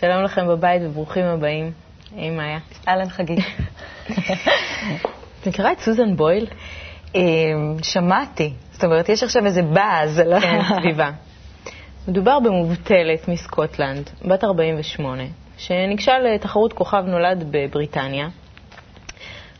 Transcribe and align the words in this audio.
שלום 0.00 0.22
לכם 0.22 0.48
בבית 0.48 0.82
וברוכים 0.84 1.24
הבאים. 1.24 1.72
היי 2.16 2.30
מאיה. 2.30 2.58
אהלן 2.88 3.08
חגי. 3.08 3.36
את 5.40 5.46
מכירה 5.46 5.72
את 5.72 5.80
סוזן 5.80 6.16
בויל? 6.16 6.46
אמ, 7.14 7.20
שמעתי. 7.82 8.52
זאת 8.72 8.84
אומרת, 8.84 9.08
יש 9.08 9.22
עכשיו 9.22 9.46
איזה 9.46 9.62
באז. 9.62 10.22
כן, 10.40 10.60
סביבה. 10.80 11.10
מדובר 12.08 12.40
במובטלת 12.40 13.28
מסקוטלנד, 13.28 14.10
בת 14.24 14.44
48, 14.44 15.22
שניגשה 15.58 16.18
לתחרות 16.18 16.72
כוכב 16.72 17.04
נולד 17.06 17.44
בבריטניה. 17.50 18.28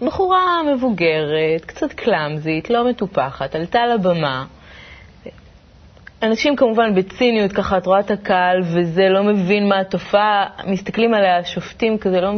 בחורה 0.03 0.63
מבוגרת, 0.75 1.65
קצת 1.67 1.93
קלאמזית, 1.93 2.71
לא 2.71 2.89
מטופחת, 2.89 3.55
עלתה 3.55 3.87
לבמה. 3.87 4.45
אנשים 6.23 6.57
כמובן 6.57 6.95
בציניות, 6.95 7.53
ככה 7.53 7.79
את 7.79 7.87
רואה 7.87 8.01
את 8.01 8.11
הקהל 8.11 8.61
וזה 8.63 9.09
לא 9.09 9.23
מבין 9.23 9.69
מה 9.69 9.81
התופעה, 9.81 10.47
מסתכלים 10.67 11.15
עליה 11.15 11.45
שופטים 11.45 11.99
כזה, 11.99 12.21
לא... 12.21 12.33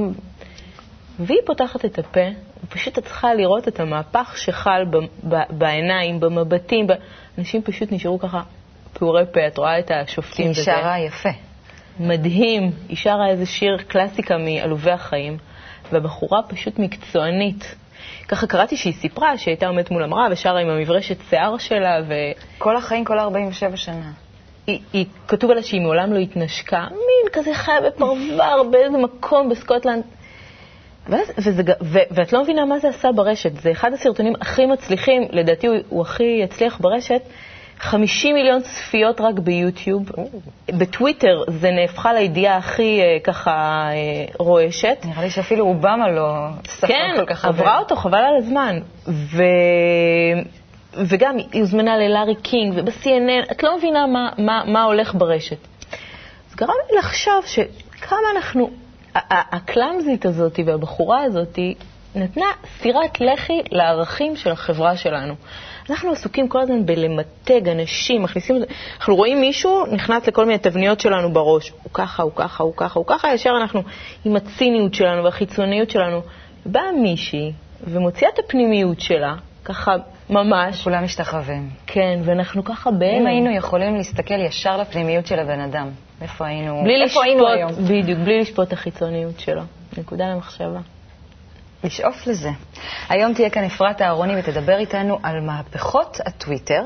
והיא 1.18 1.38
פותחת 1.46 1.84
את 1.84 1.98
הפה, 1.98 2.20
ופשוט 2.64 2.98
את 2.98 3.04
צריכה 3.04 3.34
לראות 3.34 3.68
את 3.68 3.80
המהפך 3.80 4.34
שחל 4.38 4.84
ב, 4.90 4.96
ב, 5.28 5.36
בעיניים, 5.50 6.20
במבטים, 6.20 6.86
ב... 6.86 6.92
אנשים 7.38 7.62
פשוט 7.62 7.92
נשארו 7.92 8.18
ככה 8.18 8.42
פעורי 8.92 9.24
פה, 9.32 9.46
את 9.46 9.58
רואה 9.58 9.78
את 9.78 9.90
השופטים 9.90 10.50
וזה. 10.50 10.60
היא 10.74 10.80
שרה 10.82 10.98
יפה. 10.98 11.28
מדהים, 12.00 12.70
היא 12.88 12.96
שרה 12.96 13.28
איזה 13.28 13.46
שיר 13.46 13.76
קלאסיקה 13.88 14.38
מעלובי 14.38 14.90
החיים, 14.90 15.36
והבחורה 15.92 16.42
פשוט 16.42 16.78
מקצוענית. 16.78 17.74
ככה 18.28 18.46
קראתי 18.46 18.76
שהיא 18.76 18.92
סיפרה 18.92 19.38
שהיא 19.38 19.52
הייתה 19.52 19.66
עומדת 19.66 19.90
מול 19.90 20.02
המראה 20.02 20.26
ושרה 20.30 20.60
עם 20.60 20.68
המברשת 20.68 21.16
שיער 21.30 21.58
שלה, 21.58 22.00
ו... 22.08 22.14
כל 22.58 22.76
החיים, 22.76 23.04
כל 23.04 23.18
47 23.18 23.76
שנה. 23.76 24.12
היא, 24.66 24.80
היא, 24.92 25.06
כתוב 25.28 25.50
עליה 25.50 25.62
שהיא 25.62 25.80
מעולם 25.80 26.12
לא 26.12 26.18
התנשקה, 26.18 26.86
מין 26.90 27.32
כזה 27.32 27.54
חיה 27.54 27.80
בפרבר 27.80 28.62
באיזה 28.70 28.98
מקום 28.98 29.48
בסקוטלנד. 29.48 30.02
ואז, 31.08 31.32
וזה, 31.38 31.62
ו, 31.82 31.98
ואת 32.10 32.32
לא 32.32 32.42
מבינה 32.42 32.64
מה 32.64 32.78
זה 32.78 32.88
עשה 32.88 33.12
ברשת. 33.12 33.60
זה 33.60 33.70
אחד 33.70 33.92
הסרטונים 33.92 34.32
הכי 34.40 34.66
מצליחים, 34.66 35.22
לדעתי 35.30 35.66
הוא, 35.66 35.76
הוא 35.88 36.02
הכי 36.02 36.40
יצליח 36.42 36.78
ברשת. 36.80 37.22
50 37.78 38.34
מיליון 38.34 38.62
צפיות 38.62 39.20
רק 39.20 39.38
ביוטיוב. 39.38 40.10
בטוויטר 40.68 41.42
זה 41.48 41.70
נהפכה 41.70 42.12
לידיעה 42.12 42.56
הכי 42.56 43.00
אה, 43.00 43.20
ככה 43.24 43.50
אה, 43.90 44.24
רועשת. 44.38 44.96
נראה 45.04 45.22
לי 45.22 45.30
שאפילו 45.30 45.64
אובמה 45.64 46.08
לא 46.08 46.48
ספר 46.66 46.86
כן, 46.86 47.12
כל 47.16 47.26
כך 47.26 47.44
הרבה. 47.44 47.56
כן, 47.56 47.62
עברה 47.62 47.78
אותו, 47.78 47.96
חבל 47.96 48.18
על 48.18 48.36
הזמן. 48.36 48.78
ו... 49.08 49.42
וגם 50.94 51.36
היא 51.52 51.60
הוזמנה 51.60 51.96
ללארי 51.96 52.34
קינג 52.34 52.74
וב-CNN, 52.76 53.52
את 53.52 53.62
לא 53.62 53.76
מבינה 53.76 54.06
מה, 54.06 54.30
מה, 54.38 54.62
מה 54.66 54.82
הולך 54.82 55.14
ברשת. 55.14 55.58
אז 56.50 56.54
גרם 56.54 56.74
לי 56.90 56.98
לחשוב 56.98 57.46
שכמה 57.46 58.18
אנחנו, 58.36 58.70
הקלאמזית 59.30 60.26
הזאת 60.26 60.60
והבחורה 60.66 61.22
הזאת 61.22 61.58
נתנה 62.14 62.46
סטירת 62.76 63.20
לחי 63.20 63.60
לערכים 63.72 64.36
של 64.36 64.50
החברה 64.50 64.96
שלנו. 64.96 65.34
אנחנו 65.90 66.12
עסוקים 66.12 66.48
כל 66.48 66.60
הזמן 66.60 66.86
בלמתג 66.86 67.68
אנשים, 67.68 68.22
מכניסים, 68.22 68.56
אנחנו 68.98 69.16
רואים 69.16 69.40
מישהו, 69.40 69.86
נכנס 69.86 70.28
לכל 70.28 70.46
מיני 70.46 70.58
תבניות 70.58 71.00
שלנו 71.00 71.32
בראש. 71.32 71.72
הוא 71.82 71.92
ככה, 71.92 72.22
הוא 72.22 72.32
ככה, 72.36 72.62
הוא 72.62 72.72
ככה, 72.76 72.98
הוא 72.98 73.06
ככה, 73.06 73.34
ישר 73.34 73.52
אנחנו 73.60 73.82
עם 74.24 74.36
הציניות 74.36 74.94
שלנו 74.94 75.24
והחיצוניות 75.24 75.90
שלנו. 75.90 76.20
באה 76.66 76.92
מישהי 76.92 77.52
ומוציאה 77.84 78.30
את 78.34 78.38
הפנימיות 78.38 79.00
שלה, 79.00 79.34
ככה 79.64 79.96
ממש. 80.30 80.82
כולם 80.84 81.04
משתחווים. 81.04 81.70
כן, 81.86 82.20
ואנחנו 82.24 82.64
ככה 82.64 82.90
בהלם. 82.90 83.20
אם 83.20 83.26
היינו 83.26 83.56
יכולים 83.56 83.96
להסתכל 83.96 84.40
ישר 84.40 84.76
לפנימיות 84.76 85.26
של 85.26 85.38
הבן 85.38 85.60
אדם, 85.60 85.88
איפה 86.22 86.46
היינו, 86.46 86.82
בלי 86.82 86.94
איפה 86.94 87.04
לשפוט, 87.04 87.24
היינו 87.24 87.48
היום? 87.48 87.72
בדיוק, 87.72 88.18
בלי 88.18 88.40
לשפוט 88.40 88.68
את 88.68 88.72
החיצוניות 88.72 89.40
שלו. 89.40 89.62
נקודה 89.98 90.28
למחשבה. 90.28 90.80
לשאוף 91.84 92.26
לזה. 92.26 92.50
היום 93.08 93.34
תהיה 93.34 93.50
כאן 93.50 93.64
אפרת 93.64 94.02
אהרוני 94.02 94.32
ותדבר 94.38 94.78
איתנו 94.78 95.18
על 95.22 95.40
מהפכות 95.40 96.18
הטוויטר, 96.26 96.82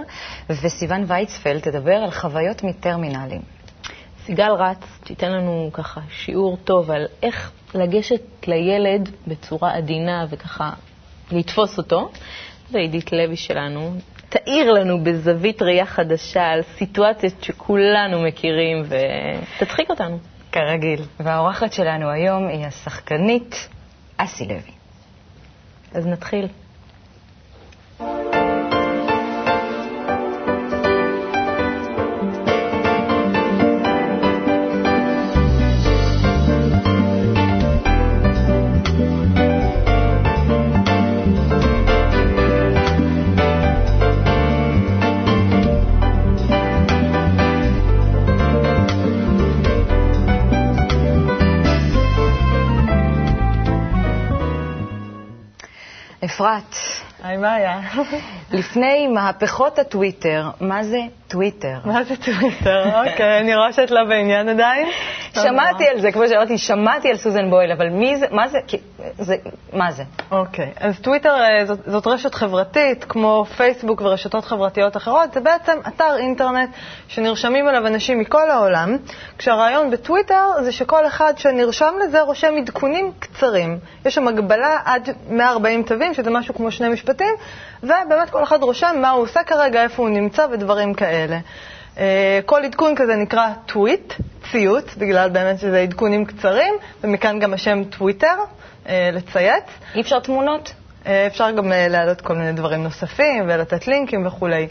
וסיון 0.50 1.04
וייצפלד 1.06 1.60
תדבר 1.60 1.94
על 1.94 2.10
חוויות 2.10 2.62
מטרמינלים. 2.62 3.42
סיגל 4.26 4.50
רץ 4.50 4.84
תיתן 5.04 5.32
לנו 5.32 5.70
ככה 5.72 6.00
שיעור 6.10 6.56
טוב 6.64 6.90
על 6.90 7.06
איך 7.22 7.50
לגשת 7.74 8.20
לילד 8.46 9.08
בצורה 9.26 9.74
עדינה 9.74 10.26
וככה 10.30 10.70
לתפוס 11.32 11.78
אותו, 11.78 12.10
ועידית 12.72 13.12
לוי 13.12 13.36
שלנו 13.36 13.94
תאיר 14.28 14.72
לנו 14.72 15.04
בזווית 15.04 15.62
ראייה 15.62 15.86
חדשה 15.86 16.42
על 16.50 16.62
סיטואציות 16.62 17.44
שכולנו 17.44 18.22
מכירים 18.22 18.82
ותצחיק 18.88 19.90
אותנו. 19.90 20.18
כרגיל. 20.52 21.00
והאורחת 21.20 21.72
שלנו 21.72 22.10
היום 22.10 22.48
היא 22.48 22.66
השחקנית 22.66 23.68
אסי 24.16 24.44
לוי. 24.44 24.81
אז 25.94 26.06
נתחיל. 26.06 26.46
אפרת. 56.34 56.76
היי, 57.22 57.36
מה 57.36 57.54
היה? 57.54 57.80
לפני 58.58 59.08
מהפכות 59.08 59.78
הטוויטר, 59.78 60.50
מה 60.60 60.84
זה 60.84 61.00
טוויטר? 61.28 61.78
מה 61.84 62.04
זה 62.04 62.16
טוויטר? 62.16 62.84
אוקיי, 63.00 63.40
אני 63.40 63.56
רואה 63.56 63.72
שאת 63.72 63.90
לא 63.90 64.04
בעניין 64.04 64.48
עדיין. 64.48 64.88
שמעתי 65.34 65.88
על 65.88 66.00
זה, 66.00 66.12
כמו 66.12 66.28
שאמרתי, 66.28 66.58
שמעתי 66.58 67.10
על 67.10 67.16
סוזן 67.16 67.50
בויל, 67.50 67.72
אבל 67.72 67.88
מי 67.88 68.16
זה, 68.16 68.26
מה 68.30 68.48
זה, 68.48 68.58
זה, 69.18 69.36
מה 69.72 69.92
זה? 69.92 70.02
אוקיי, 70.30 70.72
אז 70.80 71.00
טוויטר 71.00 71.34
אה, 71.34 71.66
זאת, 71.66 71.78
זאת 71.86 72.06
רשת 72.06 72.34
חברתית, 72.34 73.04
כמו 73.04 73.44
פייסבוק 73.56 74.00
ורשתות 74.00 74.44
חברתיות 74.44 74.96
אחרות, 74.96 75.32
זה 75.32 75.40
בעצם 75.40 75.78
אתר 75.88 76.16
אינטרנט 76.16 76.70
שנרשמים 77.08 77.68
אליו 77.68 77.86
אנשים 77.86 78.18
מכל 78.18 78.50
העולם, 78.50 78.96
כשהרעיון 79.38 79.90
בטוויטר 79.90 80.46
זה 80.62 80.72
שכל 80.72 81.06
אחד 81.06 81.32
שנרשם 81.36 81.94
לזה 82.04 82.20
רושם 82.20 82.54
עדכונים 82.56 83.12
קצרים. 83.18 83.78
יש 84.04 84.14
שם 84.14 84.28
הגבלה 84.28 84.78
עד 84.84 85.08
140 85.28 85.82
תווים, 85.82 86.14
שזה 86.14 86.30
משהו 86.30 86.54
כמו 86.54 86.70
שני 86.70 86.88
משפטים, 86.88 87.34
ובאמת 87.82 88.30
כל 88.30 88.42
אחד 88.42 88.62
רושם 88.62 88.96
מה 89.00 89.10
הוא 89.10 89.22
עושה 89.22 89.42
כרגע, 89.44 89.82
איפה 89.82 90.02
הוא 90.02 90.10
נמצא 90.10 90.46
ודברים 90.52 90.94
כאלה. 90.94 91.38
אה, 91.98 92.40
כל 92.46 92.64
עדכון 92.64 92.94
כזה 92.96 93.16
נקרא 93.16 93.48
טוויט, 93.66 94.14
ציוץ, 94.50 94.94
בגלל 94.96 95.30
באמת 95.30 95.58
שזה 95.58 95.80
עדכונים 95.80 96.24
קצרים, 96.24 96.74
ומכאן 97.04 97.38
גם 97.38 97.54
השם 97.54 97.84
טוויטר, 97.84 98.36
אה, 98.88 99.10
לצייץ. 99.12 99.64
אי 99.94 100.00
אפשר 100.00 100.20
תמונות? 100.20 100.72
אה, 101.06 101.26
אפשר 101.26 101.50
גם 101.50 101.68
להעלות 101.68 102.20
כל 102.20 102.34
מיני 102.34 102.52
דברים 102.52 102.82
נוספים 102.82 103.44
ולתת 103.48 103.86
לינקים 103.88 104.26
וכולי. 104.26 104.68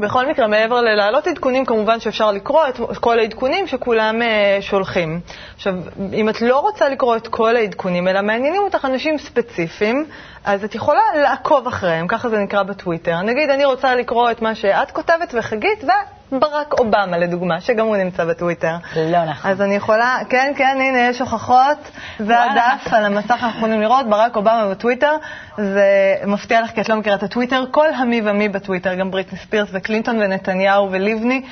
בכל 0.00 0.26
מקרה, 0.28 0.46
מעבר 0.46 0.80
ללהעלות 0.80 1.26
עדכונים, 1.26 1.64
כמובן 1.64 2.00
שאפשר 2.00 2.32
לקרוא 2.32 2.66
את 2.68 2.98
כל 2.98 3.18
העדכונים 3.18 3.66
שכולם 3.66 4.22
uh, 4.22 4.62
שולחים. 4.62 5.20
עכשיו, 5.56 5.74
אם 6.12 6.28
את 6.28 6.40
לא 6.40 6.60
רוצה 6.60 6.88
לקרוא 6.88 7.16
את 7.16 7.28
כל 7.28 7.56
העדכונים, 7.56 8.08
אלא 8.08 8.22
מעניינים 8.22 8.62
אותך 8.62 8.84
אנשים 8.84 9.18
ספציפיים, 9.18 10.06
אז 10.44 10.64
את 10.64 10.74
יכולה 10.74 11.00
לעקוב 11.22 11.66
אחריהם, 11.66 12.06
ככה 12.06 12.28
זה 12.28 12.38
נקרא 12.38 12.62
בטוויטר. 12.62 13.22
נגיד, 13.22 13.50
אני 13.50 13.64
רוצה 13.64 13.94
לקרוא 13.94 14.30
את 14.30 14.42
מה 14.42 14.54
שאת 14.54 14.90
כותבת 14.90 15.34
וחגית, 15.38 15.84
וברק 16.32 16.74
אובמה, 16.78 17.18
לדוגמה, 17.18 17.60
שגם 17.60 17.86
הוא 17.86 17.96
נמצא 17.96 18.24
בטוויטר. 18.24 18.76
לא 18.96 19.24
נכון. 19.24 19.50
אז 19.50 19.62
אני 19.62 19.74
יכולה, 19.74 20.18
כן, 20.28 20.52
כן, 20.56 20.78
הנה, 20.80 20.98
יש 20.98 21.20
הוכחות, 21.20 21.90
והדף 22.20 22.92
על 22.92 23.04
המסך 23.04 23.30
אנחנו 23.30 23.58
יכולים 23.58 23.80
לראות, 23.80 24.08
ברק 24.08 24.36
אובמה 24.36 24.68
בטוויטר. 24.70 25.12
זה 25.56 26.14
מפתיע 26.26 26.62
לך 26.62 26.70
כי 26.70 26.80
את 26.80 26.88
לא 26.88 26.96
מכירה 26.96 27.16
את 27.16 27.22
הטוויטר. 27.22 27.64
כל 27.70 27.94
המי 27.94 28.20
ומי 28.24 28.48
בטוויטר, 28.48 28.94
גם 28.94 29.10
בריטני 29.10 29.38
ספירס 29.38 29.68
וקלינטון 29.72 30.16
ונתניהו 30.20 30.88
ולבני. 30.90 31.42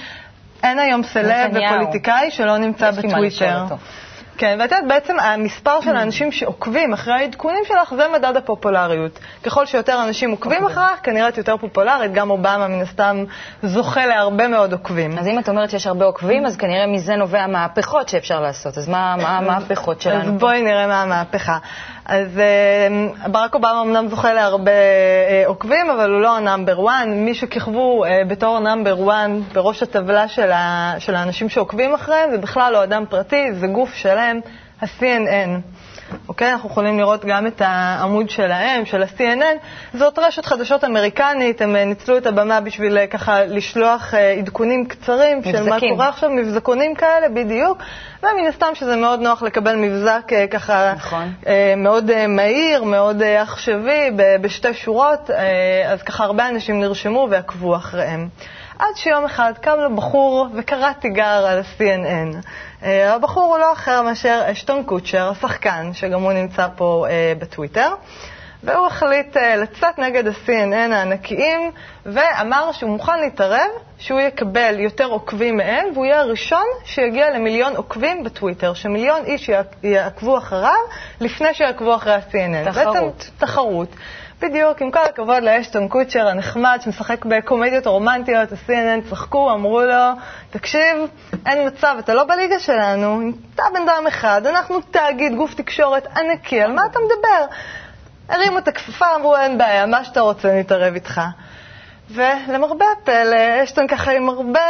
אין 0.62 0.78
היום 0.78 1.02
סלב 1.02 1.50
ופוליטיקאי 1.50 2.30
שלא 2.30 2.56
נמצא 2.58 2.90
בטוויטר. 2.90 3.64
כן, 4.38 4.56
ואת 4.60 4.72
יודעת, 4.72 4.88
בעצם 4.88 5.20
המספר 5.20 5.80
של 5.80 5.96
האנשים 5.96 6.32
שעוקבים 6.32 6.92
אחרי 6.92 7.14
העדכונים 7.14 7.62
שלך 7.68 7.94
זה 7.96 8.06
מדד 8.14 8.36
הפופולריות. 8.36 9.18
ככל 9.42 9.66
שיותר 9.66 10.02
אנשים 10.02 10.30
עוקבים 10.30 10.62
אוקיי. 10.62 10.74
אחריך, 10.76 11.00
כנראה 11.02 11.28
את 11.28 11.38
יותר 11.38 11.56
פופולרית, 11.56 12.12
גם 12.12 12.30
אובמה 12.30 12.68
מן 12.68 12.80
הסתם 12.80 13.24
זוכה 13.62 14.06
להרבה 14.06 14.48
מאוד 14.48 14.72
עוקבים. 14.72 15.18
אז 15.18 15.26
אם 15.28 15.38
את 15.38 15.48
אומרת 15.48 15.70
שיש 15.70 15.86
הרבה 15.86 16.04
עוקבים, 16.04 16.46
אז 16.46 16.56
כנראה 16.56 16.86
מזה 16.86 17.16
נובע 17.16 17.46
מהפכות 17.46 18.08
שאפשר 18.08 18.40
לעשות. 18.40 18.78
אז 18.78 18.88
מה 18.88 19.16
מה 19.16 19.38
המהפכות 19.38 19.96
אז 19.96 20.02
שלנו? 20.02 20.38
בואי 20.38 20.62
נראה 20.62 20.86
מה 20.86 21.02
המהפכה. 21.02 21.58
אז 22.08 22.38
אה, 22.38 22.88
ברק 23.28 23.54
אובמה 23.54 23.82
אמנם 23.82 24.08
זוכה 24.08 24.32
להרבה 24.32 24.70
אה, 24.70 25.42
עוקבים, 25.46 25.90
אבל 25.90 26.10
הוא 26.10 26.20
לא 26.20 26.36
ה 26.36 26.43
number 26.43 26.86
1. 26.88 27.06
מי 27.06 27.34
שכיכבו 27.34 28.04
אה, 28.04 28.24
בתור 28.28 28.58
number 28.58 29.10
1 29.10 29.30
בראש 29.52 29.82
הטבלה 29.82 30.28
של, 30.28 30.52
ה, 30.52 30.94
של 30.98 31.14
האנשים 31.14 31.48
שעוקבים 31.48 31.94
אחריהם, 31.94 32.30
זה 32.30 32.38
בכלל 32.38 32.72
לא 32.72 32.84
אדם 32.84 33.04
פרטי, 33.08 33.52
זה 33.54 33.66
גוף 33.66 33.94
שלם, 33.94 34.40
ה-CNN. 34.80 35.60
אוקיי? 36.28 36.52
אנחנו 36.52 36.70
יכולים 36.70 36.98
לראות 36.98 37.24
גם 37.24 37.46
את 37.46 37.62
העמוד 37.64 38.30
שלהם, 38.30 38.84
של 38.84 39.02
ה-CNN. 39.02 39.58
זאת 39.94 40.18
רשת 40.18 40.44
חדשות 40.46 40.84
אמריקנית, 40.84 41.62
הם 41.62 41.76
אה, 41.76 41.84
ניצלו 41.84 42.18
את 42.18 42.26
הבמה 42.26 42.60
בשביל 42.60 42.98
אה, 42.98 43.06
ככה 43.06 43.44
לשלוח 43.44 44.14
אה, 44.14 44.32
עדכונים 44.32 44.86
קצרים 44.86 45.42
של 45.44 45.52
מה 45.52 45.60
מבזקים. 45.60 45.90
קורה 45.90 46.08
עכשיו, 46.08 46.30
מבזקונים 46.30 46.94
כאלה, 46.94 47.28
בדיוק. 47.28 47.78
ומן 48.22 48.46
הסתם 48.48 48.66
שזה 48.74 48.96
מאוד 48.96 49.20
נוח 49.20 49.42
לקבל 49.42 49.76
מבזק 49.76 50.22
ככה 50.50 50.92
נכון. 50.96 51.32
מאוד 51.76 52.26
מהיר, 52.26 52.84
מאוד 52.84 53.22
עכשווי, 53.22 54.10
בשתי 54.40 54.74
שורות, 54.74 55.30
אז 55.88 56.02
ככה 56.02 56.24
הרבה 56.24 56.48
אנשים 56.48 56.80
נרשמו 56.80 57.28
ועקבו 57.30 57.76
אחריהם. 57.76 58.28
עד 58.78 58.96
שיום 58.96 59.24
אחד 59.24 59.52
קם 59.60 59.76
לו 59.78 59.96
בחור 59.96 60.46
וקרא 60.54 60.92
תיגר 60.92 61.24
על 61.46 61.58
ה-CNN. 61.58 62.36
אה, 62.82 63.14
הבחור 63.14 63.44
הוא 63.44 63.58
לא 63.58 63.72
אחר 63.72 64.02
מאשר 64.02 64.42
אשטון 64.52 64.82
קוצ'ר, 64.84 65.30
השחקן, 65.30 65.90
שגם 65.92 66.22
הוא 66.22 66.32
נמצא 66.32 66.66
פה 66.76 67.06
אה, 67.10 67.32
בטוויטר. 67.38 67.94
והוא 68.62 68.86
החליט 68.86 69.36
אה, 69.36 69.56
לצאת 69.56 69.98
נגד 69.98 70.26
ה-CNN 70.26 70.92
הענקיים, 70.92 71.70
ואמר 72.06 72.72
שהוא 72.72 72.90
מוכן 72.90 73.20
להתערב, 73.20 73.68
שהוא 73.98 74.20
יקבל 74.20 74.74
יותר 74.80 75.04
עוקבים 75.04 75.56
מהם, 75.56 75.88
והוא 75.94 76.06
יהיה 76.06 76.20
הראשון 76.20 76.64
שיגיע 76.84 77.30
למיליון 77.30 77.76
עוקבים 77.76 78.24
בטוויטר, 78.24 78.74
שמיליון 78.74 79.24
איש 79.24 79.48
יעק- 79.48 79.76
יעקבו 79.82 80.38
אחריו 80.38 80.78
לפני 81.20 81.54
שיעקבו 81.54 81.94
אחרי 81.94 82.12
ה-CNN. 82.12 82.70
תחרות. 82.70 82.96
בעצם 82.96 83.30
תחרות. 83.38 83.88
בדיוק, 84.40 84.82
עם 84.82 84.90
כל 84.90 85.04
הכבוד 85.04 85.42
לאשטון 85.42 85.88
קוצ'ר 85.88 86.28
הנחמד 86.28 86.78
שמשחק 86.84 87.24
בקומדיות 87.24 87.86
רומנטיות, 87.86 88.52
ה-CNN 88.52 89.10
צחקו, 89.10 89.52
אמרו 89.52 89.80
לו, 89.80 90.12
תקשיב, 90.50 90.96
אין 91.46 91.66
מצב, 91.66 91.96
אתה 91.98 92.14
לא 92.14 92.24
בליגה 92.24 92.58
שלנו, 92.58 93.20
אתה 93.54 93.62
בן 93.74 93.88
אדם 93.88 94.06
אחד, 94.08 94.46
אנחנו 94.46 94.80
תאגיד, 94.80 95.34
גוף 95.34 95.54
תקשורת 95.54 96.06
ענקי, 96.16 96.62
על 96.62 96.72
מה 96.72 96.82
אתה 96.90 96.98
מדבר? 96.98 97.54
הרימו 98.28 98.58
את 98.58 98.68
הכפפה, 98.68 99.06
אמרו, 99.16 99.36
אין 99.36 99.58
בעיה, 99.58 99.86
מה 99.86 100.04
שאתה 100.04 100.20
רוצה, 100.20 100.54
נתערב 100.54 100.94
איתך. 100.94 101.20
ולמרבה 102.10 102.84
הפלא, 103.02 103.64
אשטון 103.64 103.88
ככה 103.88 104.12
עם 104.12 104.28
הרבה 104.28 104.60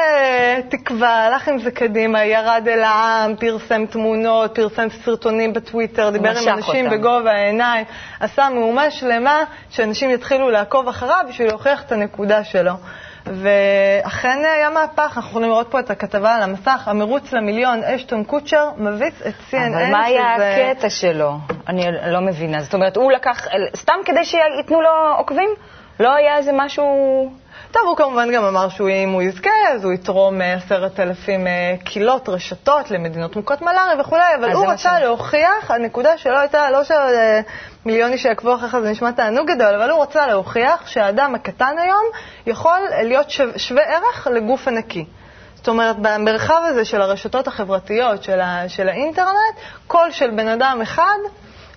תקווה, 0.68 1.26
הלך 1.26 1.48
עם 1.48 1.58
זה 1.58 1.70
קדימה, 1.70 2.24
ירד 2.24 2.68
אל 2.68 2.82
העם, 2.82 3.36
פרסם 3.36 3.86
תמונות, 3.86 4.54
פרסם 4.54 4.86
סרטונים 5.04 5.52
בטוויטר, 5.52 6.10
דיבר 6.10 6.30
עם 6.30 6.48
אנשים 6.48 6.86
אותם. 6.86 6.96
בגובה 6.96 7.30
העיניים, 7.32 7.84
עשה 8.20 8.48
מהומה 8.54 8.90
שלמה 8.90 9.40
שאנשים 9.70 10.10
יתחילו 10.10 10.50
לעקוב 10.50 10.88
אחריו 10.88 11.24
בשביל 11.28 11.48
להוכיח 11.48 11.82
את 11.82 11.92
הנקודה 11.92 12.44
שלו. 12.44 12.72
ואכן 13.26 14.38
היה 14.54 14.70
מהפך, 14.70 15.12
אנחנו 15.16 15.30
יכולים 15.30 15.50
לראות 15.50 15.70
פה 15.70 15.80
את 15.80 15.90
הכתבה 15.90 16.34
על 16.34 16.42
המסך, 16.42 16.82
המרוץ 16.88 17.32
למיליון, 17.32 17.84
אשטון 17.84 18.24
קוצ'ר 18.24 18.70
מביס 18.76 19.22
את 19.28 19.34
CNN. 19.50 19.56
אבל 19.56 19.90
מה 19.90 20.04
היה 20.04 20.34
שזה- 20.36 20.70
הקטע 20.70 20.90
שלו? 20.90 21.32
אני 21.68 21.82
לא 22.06 22.20
מבינה. 22.20 22.60
זאת 22.60 22.74
אומרת, 22.74 22.96
הוא 22.96 23.12
לקח, 23.12 23.46
סתם 23.76 23.94
כדי 24.04 24.24
שייתנו 24.24 24.80
לו 24.80 24.90
עוקבים? 25.18 25.50
לא 26.00 26.14
היה 26.14 26.36
איזה 26.36 26.50
משהו... 26.54 27.30
טוב, 27.72 27.82
הוא 27.86 27.96
כמובן 27.96 28.32
גם 28.32 28.44
אמר 28.44 28.68
שאם 28.68 29.10
הוא 29.12 29.22
יזכה, 29.22 29.50
אז 29.74 29.84
הוא 29.84 29.92
יתרום 29.92 30.40
אה, 30.40 30.54
עשרת 30.54 31.00
אלפים 31.00 31.46
אה, 31.46 31.74
קילות, 31.84 32.28
רשתות 32.28 32.90
למדינות 32.90 33.36
מוכות 33.36 33.62
מלאריה 33.62 34.00
וכולי, 34.00 34.22
אבל 34.40 34.52
הוא 34.52 34.66
רצה 34.66 34.98
ש- 34.98 35.02
להוכיח, 35.02 35.70
הנקודה 35.70 36.18
שלו 36.18 36.38
הייתה 36.38 36.70
לא 36.70 36.80
שמיליון 36.84 38.12
איש 38.12 38.22
שיעקבו 38.22 38.54
אחריך 38.54 38.78
זה 38.78 38.90
נשמע 38.90 39.10
תענוג 39.10 39.50
גדול, 39.50 39.74
אבל 39.74 39.90
הוא 39.90 40.02
רצה 40.02 40.26
להוכיח 40.26 40.86
שהאדם 40.86 41.34
הקטן 41.34 41.74
היום 41.78 42.04
יכול 42.46 42.78
להיות 43.02 43.30
שו- 43.30 43.58
שווה 43.58 43.82
ערך 43.82 44.26
לגוף 44.32 44.68
ענקי. 44.68 45.04
זאת 45.54 45.68
אומרת, 45.68 45.96
במרחב 45.98 46.60
הזה 46.66 46.84
של 46.84 47.00
הרשתות 47.02 47.46
החברתיות, 47.46 48.22
של, 48.22 48.40
ה, 48.40 48.68
של 48.68 48.88
האינטרנט, 48.88 49.56
קול 49.86 50.10
של 50.10 50.30
בן 50.30 50.48
אדם 50.48 50.78
אחד 50.82 51.18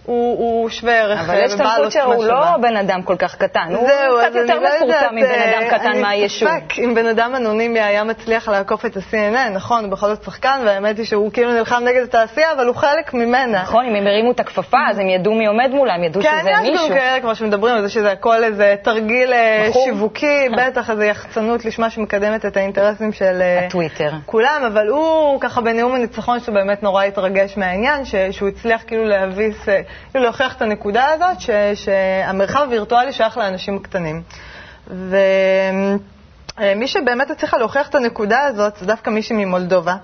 הוא, 0.10 0.38
הוא 0.38 0.70
שווה 0.70 1.00
ערך 1.00 1.20
אבל 1.20 1.36
אה, 1.36 1.46
אשטון 1.46 1.62
ובעל 1.62 1.84
קוצ'ר 1.84 2.00
עוצמה 2.00 2.14
הוא 2.14 2.24
שווה. 2.24 2.52
לא 2.52 2.58
בן 2.58 2.78
אדם 2.78 3.02
כל 3.02 3.16
כך 3.16 3.36
קטן, 3.36 3.76
הוא 3.76 3.88
זהו, 3.88 4.18
קצת 4.18 4.28
אז 4.28 4.36
יותר 4.36 4.60
לא 4.60 4.70
מפורסם 4.76 5.16
מבן 5.16 5.26
אדם 5.26 5.64
אה, 5.64 5.80
קטן 5.80 6.02
מהיישוב. 6.02 6.48
אני 6.48 6.62
בספק 6.62 6.80
אם 6.80 6.96
בן 6.96 7.06
אדם 7.06 7.36
אנונימי 7.36 7.80
היה 7.80 8.04
מצליח 8.04 8.50
לעקוף 8.50 8.86
את 8.86 8.98
ה-CNN, 8.98 9.50
נכון, 9.54 9.84
הוא 9.84 9.92
בכל 9.92 10.08
זאת 10.08 10.24
שחקן, 10.24 10.62
והאמת 10.66 10.98
היא 10.98 11.06
שהוא 11.06 11.32
כאילו 11.32 11.52
נלחם 11.54 11.84
נגד 11.84 12.04
התעשייה, 12.04 12.52
אבל 12.52 12.68
הוא 12.68 12.76
חלק 12.76 13.14
ממנה. 13.14 13.62
נכון, 13.62 13.86
אם 13.86 13.96
הם 13.96 14.08
הרימו 14.08 14.32
את 14.32 14.40
הכפפה, 14.40 14.78
אז 14.90 15.00
הם 15.00 15.10
ידעו 15.10 15.34
מי 15.34 15.48
עומד 15.48 15.70
מולם, 15.72 16.04
ידעו 16.04 16.22
כן, 16.22 16.38
שזה 16.42 16.50
יש 16.50 16.60
מישהו. 16.60 16.90
גם 16.90 16.94
כאלה 16.94 17.22
כמו 17.22 17.36
שמדברים 17.36 17.76
על 17.76 17.82
זה 17.82 17.90
שזה 17.90 18.12
הכל 18.12 18.44
איזה 18.44 18.76
תרגיל 18.82 19.34
אה. 19.34 19.70
שיווקי, 19.86 20.50
בטח 20.58 20.90
איזו 20.90 21.04
יחצנות 21.04 21.66
לשמה 21.66 21.90
שמקדמת 21.90 22.46
את 22.46 22.58
האינטרסים 22.58 23.12
של 23.12 23.42
אה, 23.42 23.66
הטוויטר. 23.66 24.12
כולם, 24.26 24.62
אבל 24.68 24.88
הוא 24.88 25.42
ככה 25.42 25.62
בנאום 25.62 25.96
הניצחון 25.96 26.40
שלו 26.40 26.54
באמת 26.54 26.84
נורא 26.84 27.04
התרגש 27.04 27.58
מהעניין, 27.58 28.06
שהוא 28.32 28.50
הצליח 28.50 28.82
כאילו 28.88 29.04
להביס, 29.04 29.68
להוכיח 30.16 30.56
את 30.56 30.62
הנקודה 30.62 31.06
הזאת, 31.06 31.40
ש- 31.42 31.50
שהמרחב 31.86 32.60
הווירטואלי 32.64 33.14
שייך 33.14 33.38
לאנשים 33.38 33.80
קטנים. 33.80 34.22
ומי 34.88 35.98
שבאמת 36.88 37.32
הצליחה 37.32 37.58
להוכיח 37.58 37.90
את 37.90 37.96
הנקודה 37.96 38.40
הזאת 38.42 38.74
זה 38.80 38.86
דווקא 38.86 39.10
מישהי 39.10 39.46
ממולדובה. 39.46 39.96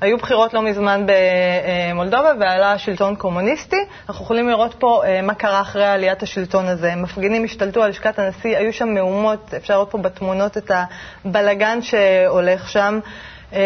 היו 0.00 0.18
בחירות 0.18 0.54
לא 0.54 0.62
מזמן 0.62 1.06
במולדובה 1.06 2.32
ועלה 2.40 2.78
שלטון 2.78 3.16
קומוניסטי. 3.16 3.76
אנחנו 4.08 4.24
יכולים 4.24 4.48
לראות 4.48 4.74
פה 4.78 5.02
אה, 5.06 5.22
מה 5.22 5.34
קרה 5.34 5.60
אחרי 5.60 5.86
עליית 5.86 6.22
השלטון 6.22 6.66
הזה. 6.66 6.94
מפגינים 6.96 7.44
השתלטו 7.44 7.82
על 7.82 7.90
לשכת 7.90 8.18
הנשיא, 8.18 8.56
היו 8.58 8.72
שם 8.72 8.88
מהומות, 8.88 9.54
אפשר 9.56 9.74
לראות 9.74 9.90
פה 9.90 9.98
בתמונות 9.98 10.56
את 10.56 10.70
הבלגן 11.24 11.82
שהולך 11.82 12.68
שם. 12.70 13.00
אה, 13.54 13.60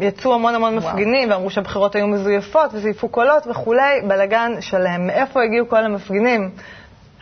יצאו 0.00 0.34
המון 0.34 0.54
המון. 0.54 0.76
מפגינים 0.76 1.30
ואמרו 1.30 1.50
שהבחירות 1.50 1.94
היו 1.94 2.06
מזויפות 2.06 2.74
וזייפו 2.74 3.08
קולות 3.08 3.46
וכולי, 3.46 4.00
בלגן 4.08 4.52
שלם. 4.60 5.06
מאיפה 5.06 5.42
הגיעו 5.42 5.68
כל 5.68 5.84
המפגינים? 5.84 6.50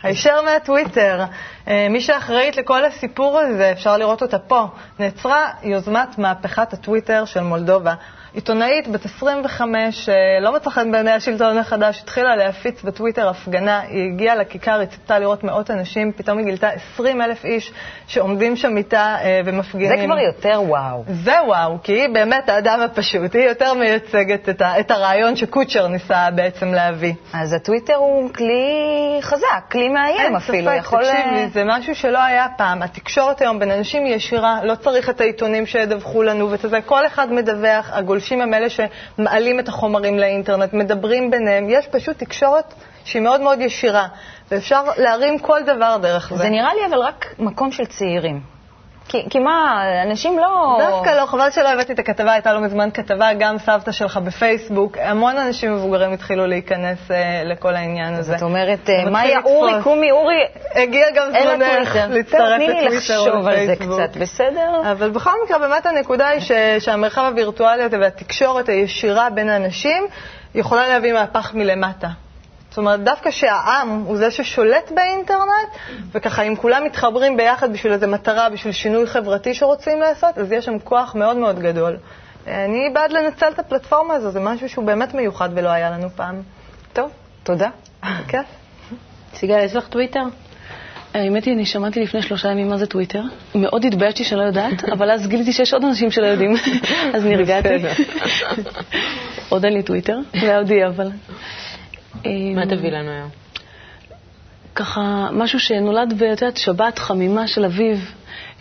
הישר 0.03 0.41
מהטוויטר. 0.41 1.23
אה, 1.67 1.87
מי 1.89 2.01
שאחראית 2.01 2.57
לכל 2.57 2.85
הסיפור 2.85 3.39
הזה, 3.39 3.71
אפשר 3.71 3.97
לראות 3.97 4.21
אותה 4.21 4.39
פה, 4.39 4.65
נעצרה 4.99 5.49
יוזמת 5.63 6.17
מהפכת 6.17 6.73
הטוויטר 6.73 7.25
של 7.25 7.41
מולדובה. 7.41 7.93
עיתונאית 8.33 8.87
בת 8.87 9.05
25, 9.05 10.09
אה, 10.09 10.15
לא 10.41 10.55
מצא 10.55 10.69
חן 10.69 10.91
בעיני 10.91 11.11
השלטון 11.11 11.57
החדש, 11.57 12.01
התחילה 12.03 12.35
להפיץ 12.35 12.83
בטוויטר 12.83 13.29
הפגנה, 13.29 13.79
היא 13.79 14.13
הגיעה 14.13 14.35
לכיכר, 14.35 14.79
היא 14.79 14.87
ציפתה 14.87 15.19
לראות 15.19 15.43
מאות 15.43 15.71
אנשים, 15.71 16.11
פתאום 16.11 16.37
היא 16.37 16.45
גילתה 16.45 16.69
20 16.69 17.21
אלף 17.21 17.45
איש 17.45 17.71
שעומדים 18.07 18.55
שם 18.55 18.77
איתה 18.77 19.15
אה, 19.21 19.41
ומפגינים. 19.45 19.97
זה 19.97 20.05
כבר 20.05 20.19
יותר 20.19 20.61
וואו. 20.61 21.03
זה 21.07 21.35
וואו, 21.47 21.77
כי 21.83 21.91
היא 21.93 22.09
באמת 22.13 22.49
האדם 22.49 22.79
הפשוט, 22.81 23.35
היא 23.35 23.43
יותר 23.43 23.73
מייצגת 23.73 24.49
את, 24.49 24.61
ה, 24.61 24.79
את 24.79 24.91
הרעיון 24.91 25.35
שקוצ'ר 25.35 25.87
ניסה 25.87 26.29
בעצם 26.35 26.73
להביא. 26.73 27.13
אז 27.33 27.53
הטוויטר 27.53 27.95
הוא 27.95 28.33
כלי 28.33 29.17
חזק, 29.21 29.63
כלי 29.71 29.89
מאיים 29.89 30.17
אין 30.19 30.35
אפילו. 30.35 30.71
ספק, 30.71 30.77
יכול... 30.79 30.99
תקשיב 30.99 31.25
אה, 31.25 31.31
לי, 31.31 31.49
זה 31.49 31.63
משהו 31.65 31.95
שלא 31.95 32.23
היה 32.23 32.47
פעם. 32.57 32.81
התקשורת 32.81 33.41
היום 33.41 33.59
בין 33.59 33.71
אנשים 33.71 34.05
היא 34.05 34.15
ישירה, 34.15 34.59
לא 34.63 34.75
צריך 34.75 35.09
את 35.09 35.21
העיתונים 35.21 35.65
שידווחו 35.65 36.23
לנו 36.23 36.51
ואת 36.51 36.61
זה. 36.61 36.81
כל 36.85 37.05
אחד 37.05 37.33
מדווח, 37.33 37.91
הגולשים 38.21 38.41
הם 38.41 38.53
אלה 38.53 38.67
שמעלים 38.69 39.59
את 39.59 39.67
החומרים 39.67 40.19
לאינטרנט, 40.19 40.73
מדברים 40.73 41.31
ביניהם. 41.31 41.69
יש 41.69 41.87
פשוט 41.87 42.17
תקשורת 42.17 42.73
שהיא 43.05 43.21
מאוד 43.21 43.41
מאוד 43.41 43.59
ישירה, 43.61 44.07
ואפשר 44.51 44.83
להרים 44.97 45.39
כל 45.39 45.59
דבר 45.65 45.97
דרך 46.01 46.29
זה. 46.29 46.37
זה 46.37 46.49
נראה 46.49 46.73
לי 46.73 46.85
אבל 46.89 46.99
רק 46.99 47.35
מקום 47.39 47.71
של 47.71 47.85
צעירים. 47.85 48.50
כי, 49.07 49.29
כי 49.29 49.39
מה, 49.39 49.83
אנשים 50.03 50.39
לא... 50.39 50.77
דווקא 50.79 51.09
לא, 51.09 51.25
חבל 51.25 51.51
שלא 51.51 51.69
הבאתי 51.69 51.93
את 51.93 51.99
הכתבה, 51.99 52.33
הייתה 52.33 52.53
לא 52.53 52.59
מזמן 52.59 52.91
כתבה, 52.91 53.29
גם 53.39 53.57
סבתא 53.57 53.91
שלך 53.91 54.17
בפייסבוק, 54.17 54.97
המון 54.97 55.37
אנשים 55.37 55.75
מבוגרים 55.75 56.13
התחילו 56.13 56.47
להיכנס 56.47 57.11
אה, 57.11 57.41
לכל 57.45 57.75
העניין 57.75 58.13
הזה. 58.13 58.33
זאת 58.33 58.41
אומרת, 58.41 58.89
מאיה. 59.11 59.39
אורי, 59.45 59.73
קומי 59.83 60.11
אורי, 60.11 60.45
הגיע 60.75 61.05
גם 61.15 61.27
זמנך. 61.31 61.95
להצטרף 62.09 62.55
תני 62.55 62.67
לי 62.67 62.73
לטוויטר 62.73 63.23
לחשוב 63.23 63.47
על 63.47 63.65
זה. 63.65 63.75
קצת, 63.75 64.17
בסדר? 64.17 64.91
אבל 64.91 65.09
בכל 65.09 65.31
מקרה, 65.45 65.59
באמת 65.59 65.85
הנקודה 65.85 66.27
היא 66.27 66.41
ש, 66.41 66.51
שהמרחב 66.79 67.21
הווירטואלי 67.21 67.83
הזה 67.83 67.97
והתקשורת 67.99 68.69
הישירה 68.69 69.29
בין 69.29 69.49
האנשים 69.49 70.03
יכולה 70.55 70.87
להביא 70.87 71.13
מהפך 71.13 71.53
מלמטה. 71.53 72.07
זאת 72.71 72.77
אומרת, 72.77 73.03
דווקא 73.03 73.31
שהעם 73.31 73.89
הוא 73.89 74.17
זה 74.17 74.31
ששולט 74.31 74.91
באינטרנט, 74.95 75.69
וככה 76.11 76.41
אם 76.41 76.55
כולם 76.55 76.83
מתחברים 76.83 77.37
ביחד 77.37 77.73
בשביל 77.73 77.93
איזו 77.93 78.07
מטרה, 78.07 78.49
בשביל 78.49 78.73
שינוי 78.73 79.07
חברתי 79.07 79.53
שרוצים 79.53 79.99
לעשות, 79.99 80.37
אז 80.37 80.51
יש 80.51 80.65
שם 80.65 80.79
כוח 80.79 81.15
מאוד 81.15 81.37
מאוד 81.37 81.59
גדול. 81.59 81.97
אני 82.47 82.89
בעד 82.93 83.11
לנצל 83.11 83.49
את 83.53 83.59
הפלטפורמה 83.59 84.13
הזו, 84.13 84.31
זה 84.31 84.39
משהו 84.39 84.69
שהוא 84.69 84.85
באמת 84.85 85.13
מיוחד 85.13 85.49
ולא 85.55 85.69
היה 85.69 85.89
לנו 85.89 86.09
פעם. 86.09 86.41
טוב, 86.93 87.11
תודה. 87.43 87.69
כיף. 88.27 88.45
סיגל, 89.33 89.59
יש 89.59 89.75
לך 89.75 89.87
טוויטר? 89.87 90.23
האמת 91.13 91.45
היא, 91.45 91.53
אני 91.53 91.65
שמעתי 91.65 91.99
לפני 91.99 92.21
שלושה 92.21 92.51
ימים 92.51 92.69
מה 92.69 92.77
זה 92.77 92.85
טוויטר. 92.85 93.21
מאוד 93.55 93.85
התביישתי 93.85 94.23
שאני 94.23 94.39
לא 94.39 94.45
יודעת, 94.45 94.83
אבל 94.93 95.11
אז 95.11 95.27
גיליתי 95.27 95.53
שיש 95.53 95.73
עוד 95.73 95.83
אנשים 95.83 96.11
שלא 96.11 96.25
יודעים, 96.25 96.53
אז 97.15 97.25
נרגעתי. 97.25 97.69
עוד 99.49 99.65
אין 99.65 99.73
לי 99.73 99.83
טוויטר, 99.83 100.17
זה 100.41 100.57
אבל. 100.87 101.09
מה 102.55 102.65
תביא 102.65 102.91
לנו 102.91 103.09
היום? 103.09 103.29
ככה, 104.75 105.29
משהו 105.31 105.59
שנולד 105.59 106.13
ואת 106.17 106.41
יודעת, 106.41 106.57
שבת 106.57 106.99
חמימה 106.99 107.47
של 107.47 107.65
אביב, 107.65 108.13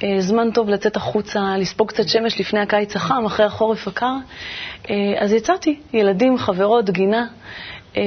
אה, 0.02 0.20
זמן 0.20 0.50
טוב 0.50 0.68
לצאת 0.68 0.96
החוצה, 0.96 1.40
לספוג 1.58 1.88
קצת 1.88 2.08
שמש 2.08 2.40
לפני 2.40 2.60
הקיץ 2.60 2.96
החם, 2.96 3.24
אחרי 3.26 3.46
החורף 3.46 3.88
הקר. 3.88 4.14
אה, 4.90 4.94
אז 5.18 5.32
יצאתי, 5.32 5.80
ילדים, 5.92 6.38
חברות, 6.38 6.90
גינה. 6.90 7.26
אה, 7.96 8.02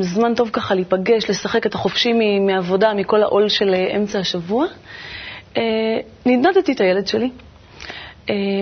זמן 0.00 0.34
טוב 0.34 0.50
ככה 0.52 0.74
להיפגש, 0.74 1.30
לשחק 1.30 1.66
את 1.66 1.74
החופשי 1.74 2.12
מעבודה, 2.40 2.94
מכל 2.94 3.22
העול 3.22 3.48
של 3.48 3.74
אמצע 3.96 4.18
השבוע. 4.18 4.66
נדנדתי 6.26 6.72
את 6.72 6.80
הילד 6.80 7.06
שלי. 7.06 7.30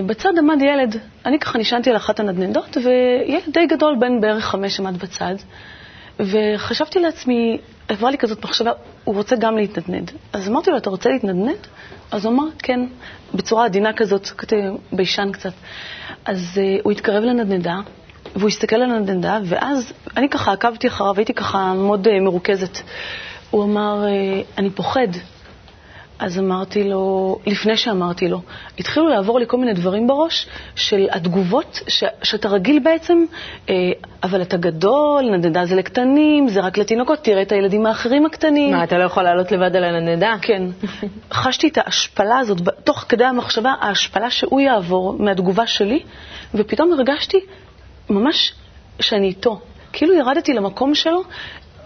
בצד 0.05 0.29
עמד 0.37 0.61
ילד, 0.61 0.97
אני 1.25 1.39
ככה 1.39 1.57
נשענתי 1.59 1.89
על 1.89 1.95
אחת 1.95 2.19
הנדנדות, 2.19 2.77
וילד 2.77 3.43
די 3.53 3.65
גדול, 3.65 3.95
בן 3.99 4.21
בערך 4.21 4.45
חמש, 4.45 4.79
עמד 4.79 4.97
בצד. 4.97 5.35
וחשבתי 6.19 6.99
לעצמי, 6.99 7.57
עברה 7.87 8.11
לי 8.11 8.17
כזאת 8.17 8.43
מחשבה, 8.43 8.71
הוא 9.03 9.15
רוצה 9.15 9.35
גם 9.35 9.57
להתנדנד. 9.57 10.11
אז 10.33 10.47
אמרתי 10.47 10.71
לו, 10.71 10.77
אתה 10.77 10.89
רוצה 10.89 11.09
להתנדנד? 11.09 11.67
אז 12.11 12.25
הוא 12.25 12.33
אמר, 12.33 12.43
כן, 12.59 12.79
בצורה 13.33 13.65
עדינה 13.65 13.93
כזאת, 13.93 14.27
כתב, 14.37 14.57
ביישן 14.91 15.31
קצת. 15.31 15.53
אז 16.25 16.39
אה, 16.55 16.81
הוא 16.83 16.91
התקרב 16.91 17.23
לנדנדה, 17.23 17.75
והוא 18.35 18.47
הסתכל 18.47 18.75
על 18.75 18.91
הנדנדה, 18.91 19.39
ואז 19.45 19.93
אני 20.17 20.29
ככה 20.29 20.51
עקבתי 20.51 20.87
אחריו, 20.87 21.13
הייתי 21.17 21.33
ככה 21.33 21.73
מאוד 21.73 22.07
אה, 22.07 22.09
מרוכזת. 22.21 22.77
הוא 23.51 23.63
אמר, 23.63 24.03
אני 24.57 24.69
פוחד. 24.69 25.07
אז 26.19 26.39
אמרתי 26.39 26.83
לו, 26.83 27.37
לפני 27.45 27.77
שאמרתי 27.77 28.27
לו, 28.27 28.41
התחילו 28.79 29.09
לעבור 29.09 29.39
לי 29.39 29.45
כל 29.47 29.57
מיני 29.57 29.73
דברים 29.73 30.07
בראש 30.07 30.47
של 30.75 31.07
התגובות 31.11 31.79
ש, 31.87 32.03
שאתה 32.23 32.49
רגיל 32.49 32.79
בעצם, 32.79 33.25
אה, 33.69 33.75
אבל 34.23 34.41
אתה 34.41 34.57
גדול, 34.57 35.29
נדנדה 35.31 35.65
זה 35.65 35.75
לקטנים, 35.75 36.47
זה 36.47 36.61
רק 36.61 36.77
לתינוקות, 36.77 37.19
תראה 37.19 37.41
את 37.41 37.51
הילדים 37.51 37.85
האחרים 37.85 38.25
הקטנים. 38.25 38.71
מה, 38.71 38.83
אתה 38.83 38.97
לא 38.97 39.03
יכול 39.03 39.23
לעלות 39.23 39.51
לבד 39.51 39.75
על 39.75 39.83
הנדנדה? 39.83 40.35
כן. 40.41 40.63
חשתי 41.31 41.67
את 41.67 41.77
ההשפלה 41.77 42.39
הזאת, 42.39 42.57
תוך 42.83 43.05
כדי 43.09 43.25
המחשבה, 43.25 43.73
ההשפלה 43.81 44.29
שהוא 44.29 44.59
יעבור 44.59 45.15
מהתגובה 45.19 45.67
שלי, 45.67 45.99
ופתאום 46.53 46.93
הרגשתי 46.93 47.39
ממש 48.09 48.53
שאני 48.99 49.27
איתו. 49.27 49.59
כאילו 49.93 50.13
ירדתי 50.13 50.53
למקום 50.53 50.95
שלו, 50.95 51.23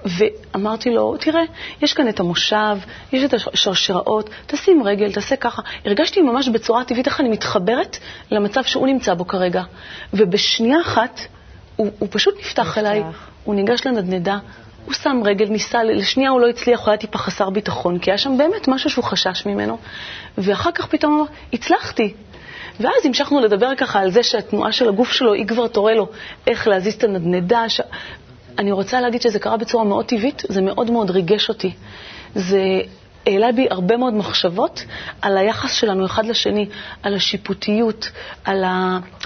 ואמרתי 0.05 0.89
לו, 0.89 1.17
תראה, 1.17 1.41
יש 1.81 1.93
כאן 1.93 2.09
את 2.09 2.19
המושב, 2.19 2.77
יש 3.13 3.23
את 3.23 3.33
השרשראות, 3.33 4.29
תשים 4.47 4.83
רגל, 4.83 5.11
תעשה 5.11 5.35
ככה. 5.35 5.61
הרגשתי 5.85 6.21
ממש 6.21 6.49
בצורה 6.49 6.83
טבעית 6.83 7.07
איך 7.07 7.19
אני 7.19 7.29
מתחברת 7.29 7.97
למצב 8.31 8.63
שהוא 8.63 8.87
נמצא 8.87 9.13
בו 9.13 9.27
כרגע. 9.27 9.63
ובשנייה 10.13 10.81
אחת, 10.81 11.19
הוא, 11.75 11.91
הוא 11.99 12.07
פשוט 12.11 12.39
נפתח 12.39 12.77
אליי, 12.77 13.03
הוא 13.43 13.55
ניגש 13.55 13.85
לנדנדה, 13.85 14.37
הוא 14.85 14.93
שם 14.93 15.21
רגל, 15.25 15.45
ניסה, 15.45 15.83
לשנייה 15.83 16.29
הוא 16.29 16.41
לא 16.41 16.47
הצליח, 16.47 16.79
הוא 16.79 16.89
היה 16.89 16.97
טיפה 16.97 17.17
חסר 17.17 17.49
ביטחון, 17.49 17.99
כי 17.99 18.11
היה 18.11 18.17
שם 18.17 18.37
באמת 18.37 18.67
משהו 18.67 18.89
שהוא 18.89 19.03
חשש 19.03 19.45
ממנו. 19.45 19.77
ואחר 20.37 20.71
כך 20.71 20.85
פתאום 20.87 21.13
הוא 21.13 21.21
אמר, 21.21 21.29
הצלחתי. 21.53 22.13
ואז 22.79 23.05
המשכנו 23.05 23.39
לדבר 23.39 23.75
ככה 23.77 23.99
על 23.99 24.11
זה 24.11 24.23
שהתנועה 24.23 24.71
של 24.71 24.89
הגוף 24.89 25.11
שלו, 25.11 25.33
היא 25.33 25.47
כבר 25.47 25.67
תורה 25.67 25.93
לו 25.93 26.07
איך 26.47 26.67
להזיז 26.67 26.93
את 26.93 27.03
הנדנדה, 27.03 27.69
ש... 27.69 27.81
אני 28.59 28.71
רוצה 28.71 29.01
להגיד 29.01 29.21
שזה 29.21 29.39
קרה 29.39 29.57
בצורה 29.57 29.83
מאוד 29.83 30.05
טבעית, 30.05 30.43
זה 30.49 30.61
מאוד 30.61 30.91
מאוד 30.91 31.09
ריגש 31.09 31.49
אותי. 31.49 31.71
זה 32.35 32.61
העלה 33.27 33.51
בי 33.51 33.67
הרבה 33.69 33.97
מאוד 33.97 34.13
מחשבות 34.13 34.83
על 35.21 35.37
היחס 35.37 35.73
שלנו 35.73 36.05
אחד 36.05 36.25
לשני, 36.25 36.65
על 37.03 37.13
השיפוטיות, 37.15 38.09
על 38.45 38.63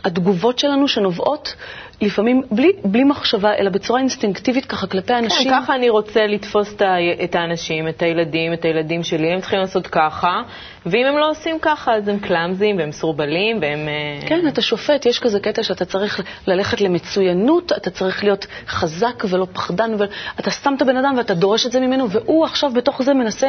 התגובות 0.03 0.59
שלנו 0.59 0.87
שנובעות 0.87 1.55
לפעמים 2.01 2.41
בלי, 2.51 2.71
בלי 2.85 3.03
מחשבה, 3.03 3.55
אלא 3.55 3.69
בצורה 3.69 4.00
אינסטינקטיבית 4.00 4.65
ככה 4.65 4.88
כלפי 4.88 5.13
האנשים. 5.13 5.50
כן, 5.50 5.62
ככה 5.62 5.75
אני 5.75 5.89
רוצה 5.89 6.27
לתפוס 6.27 6.75
את 7.23 7.35
האנשים, 7.35 7.88
את 7.88 8.01
הילדים, 8.01 8.53
את 8.53 8.65
הילדים 8.65 9.03
שלי, 9.03 9.33
הם 9.33 9.39
צריכים 9.39 9.59
לעשות 9.59 9.88
ככה, 9.88 10.41
ואם 10.85 11.05
הם 11.05 11.17
לא 11.17 11.29
עושים 11.29 11.57
ככה, 11.62 11.95
אז 11.95 12.07
הם 12.07 12.19
קלאמזים 12.19 12.77
והם 12.77 12.91
סורבלים 12.91 13.57
והם... 13.62 13.88
אה, 13.88 14.27
כן, 14.27 14.47
אתה 14.47 14.62
שופט, 14.62 15.05
יש 15.05 15.19
כזה 15.19 15.39
קטע 15.39 15.63
שאתה 15.63 15.85
צריך 15.85 16.21
ללכת 16.47 16.81
למצוינות, 16.81 17.71
אתה 17.71 17.89
צריך 17.89 18.23
להיות 18.23 18.45
חזק 18.67 19.23
ולא 19.29 19.47
פחדן, 19.53 19.91
ואתה 19.97 20.51
שם 20.51 20.73
את 20.77 20.81
הבן 20.81 20.97
אדם 20.97 21.13
ואתה 21.17 21.33
דורש 21.33 21.65
את 21.65 21.71
זה 21.71 21.79
ממנו, 21.79 22.09
והוא 22.09 22.45
עכשיו 22.45 22.71
בתוך 22.73 23.03
זה 23.03 23.13
מנסה... 23.13 23.47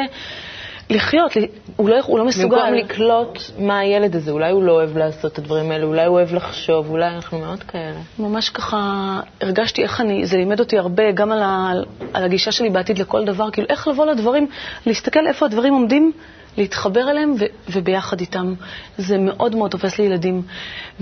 לחיות, 0.90 1.32
הוא 1.76 1.88
לא, 1.88 1.96
הוא 2.06 2.18
לא 2.18 2.24
מסוגל. 2.24 2.56
במקום 2.56 2.74
לקלוט 2.74 3.38
מה 3.58 3.78
הילד 3.78 4.16
הזה, 4.16 4.30
אולי 4.30 4.50
הוא 4.50 4.62
לא 4.62 4.72
אוהב 4.72 4.96
לעשות 4.96 5.32
את 5.32 5.38
הדברים 5.38 5.70
האלה, 5.70 5.84
אולי 5.84 6.04
הוא 6.04 6.16
אוהב 6.16 6.34
לחשוב, 6.34 6.90
אולי 6.90 7.08
אנחנו 7.08 7.38
מאוד 7.38 7.62
כאלה. 7.62 7.98
ממש 8.18 8.50
ככה 8.50 9.20
הרגשתי 9.40 9.82
איך 9.82 10.00
אני, 10.00 10.26
זה 10.26 10.36
לימד 10.36 10.60
אותי 10.60 10.78
הרבה 10.78 11.12
גם 11.12 11.32
על, 11.32 11.42
ה, 11.42 11.72
על 12.12 12.24
הגישה 12.24 12.52
שלי 12.52 12.70
בעתיד 12.70 12.98
לכל 12.98 13.24
דבר, 13.24 13.50
כאילו 13.50 13.66
איך 13.70 13.88
לבוא 13.88 14.06
לדברים, 14.06 14.46
להסתכל 14.86 15.26
איפה 15.26 15.46
הדברים 15.46 15.74
עומדים, 15.74 16.12
להתחבר 16.56 17.10
אליהם 17.10 17.34
ו, 17.38 17.44
וביחד 17.68 18.20
איתם. 18.20 18.54
זה 18.98 19.18
מאוד 19.18 19.56
מאוד 19.56 19.70
תופס 19.70 19.98
לילדים. 19.98 20.42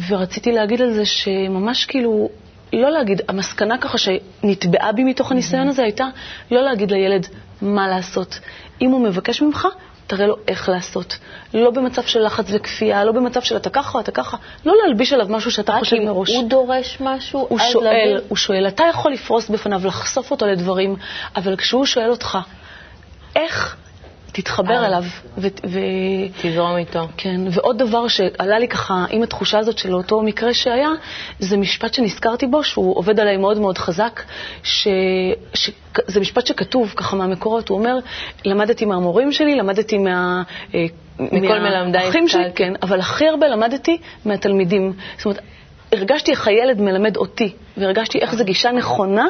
ורציתי 0.09 0.53
להגיד 0.53 0.83
על 0.83 0.93
זה 0.93 1.07
שממש 1.07 1.85
כאילו, 1.85 2.29
לא 2.73 2.91
להגיד, 2.91 3.23
המסקנה 3.29 3.79
ככה 3.79 3.99
שנתבעה 3.99 4.93
בי 4.93 5.05
מתוך 5.05 5.33
הניסיון 5.33 5.69
הזה 5.69 5.83
הייתה 5.83 6.07
לא 6.51 6.63
להגיד 6.63 6.91
לילד 6.91 7.27
מה 7.63 7.89
לעשות. 7.89 8.39
אם 8.81 8.91
הוא 8.91 9.01
מבקש 9.01 9.43
ממך, 9.43 9.69
תראה 10.07 10.27
לו 10.27 10.37
איך 10.49 10.69
לעשות. 10.69 11.19
לא 11.55 11.71
במצב 11.71 12.03
של 12.03 12.25
לחץ 12.27 12.47
וכפייה, 12.49 13.05
לא 13.05 13.13
במצב 13.13 13.41
של 13.41 13.57
אתה 13.57 13.71
ככה, 13.71 14.01
אתה 14.01 14.13
ככה. 14.13 14.37
לא 14.65 14.75
להלביש 14.83 15.13
עליו 15.13 15.27
משהו 15.31 15.51
שאתה 15.51 15.77
חושב 15.79 15.97
מראש. 15.97 16.31
הוא 16.31 16.49
דורש 16.49 16.99
משהו, 17.01 17.47
הוא 17.49 17.59
שואל, 17.59 17.85
להבין. 17.85 18.19
הוא 18.29 18.37
שואל. 18.37 18.69
אתה 18.69 18.85
יכול 18.91 19.13
לפרוס 19.13 19.49
בפניו, 19.49 19.87
לחשוף 19.87 20.31
אותו 20.31 20.47
לדברים, 20.47 20.97
אבל 21.37 21.57
כשהוא 21.57 21.85
שואל 21.85 22.11
אותך, 22.11 22.39
איך 23.37 23.77
תתחבר 24.33 24.75
אה. 24.83 24.87
אליו. 24.87 25.05
ו- 25.39 25.49
ו- 25.67 25.79
תזרום 26.43 26.77
איתו. 26.77 27.09
כן, 27.17 27.41
ועוד 27.51 27.79
דבר 27.79 28.09
שעלה 28.09 28.59
לי 28.59 28.69
ככה 28.69 29.05
עם 29.11 29.23
התחושה 29.23 29.59
הזאת 29.59 29.79
של 29.79 29.95
אותו 29.95 30.23
מקרה 30.23 30.55
שהיה, 30.55 30.89
זה 31.39 31.57
משפט 31.57 31.95
שנזכרתי 31.95 32.47
בו, 32.47 32.65
שהוא 32.65 32.97
עובד 32.97 33.21
עליי 33.21 33.37
מאוד 33.37 33.59
מאוד 33.59 33.79
חזק, 33.79 34.23
ש- 34.63 34.89
ש- 35.55 35.71
זה 36.07 36.21
משפט 36.21 36.47
שכתוב 36.47 36.93
ככה 36.97 37.17
מהמקורות, 37.17 37.69
הוא 37.69 37.79
אומר, 37.79 37.99
למדתי 38.45 38.85
מהמורים 38.85 39.33
שלי, 39.33 39.55
למדתי 39.57 39.99
מה... 39.99 40.43
אה, 40.75 40.87
מכל 41.21 41.59
מלמדיי 41.59 42.03
השכלתי. 42.03 42.29
שלי, 42.29 42.53
כן, 42.55 42.73
אבל 42.83 43.01
הכי 43.01 43.29
הרבה 43.29 43.49
למדתי 43.49 43.99
מהתלמידים. 44.25 44.93
זאת 45.17 45.25
אומרת, 45.25 45.41
הרגשתי 45.93 46.31
איך 46.31 46.49
הילד 46.49 46.81
מלמד 46.81 47.17
אותי, 47.17 47.53
והרגשתי 47.77 48.19
איך 48.19 48.35
זו 48.35 48.45
גישה 48.45 48.71
נכונה, 48.71 49.27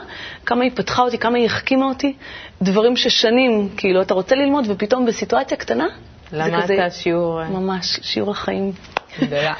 כמה 0.47 0.65
היא 0.65 0.71
פתחה 0.75 1.03
אותי, 1.03 1.19
כמה 1.19 1.39
היא 1.39 1.47
החכימה 1.47 1.87
אותי, 1.87 2.15
דברים 2.63 2.97
ששנים, 2.97 3.69
כאילו, 3.77 4.03
אתה 4.03 4.15
רוצה 4.15 4.35
ללמוד, 4.35 4.65
ופתאום 4.69 5.07
בסיטואציה 5.07 5.57
קטנה, 5.57 5.87
למדת 6.33 6.63
כזה, 6.63 6.91
שיעור... 6.91 7.43
אה, 7.43 7.49
ממש, 7.49 8.01
שיעור 8.03 8.31
החיים. 8.31 8.73
תודה. 9.21 9.53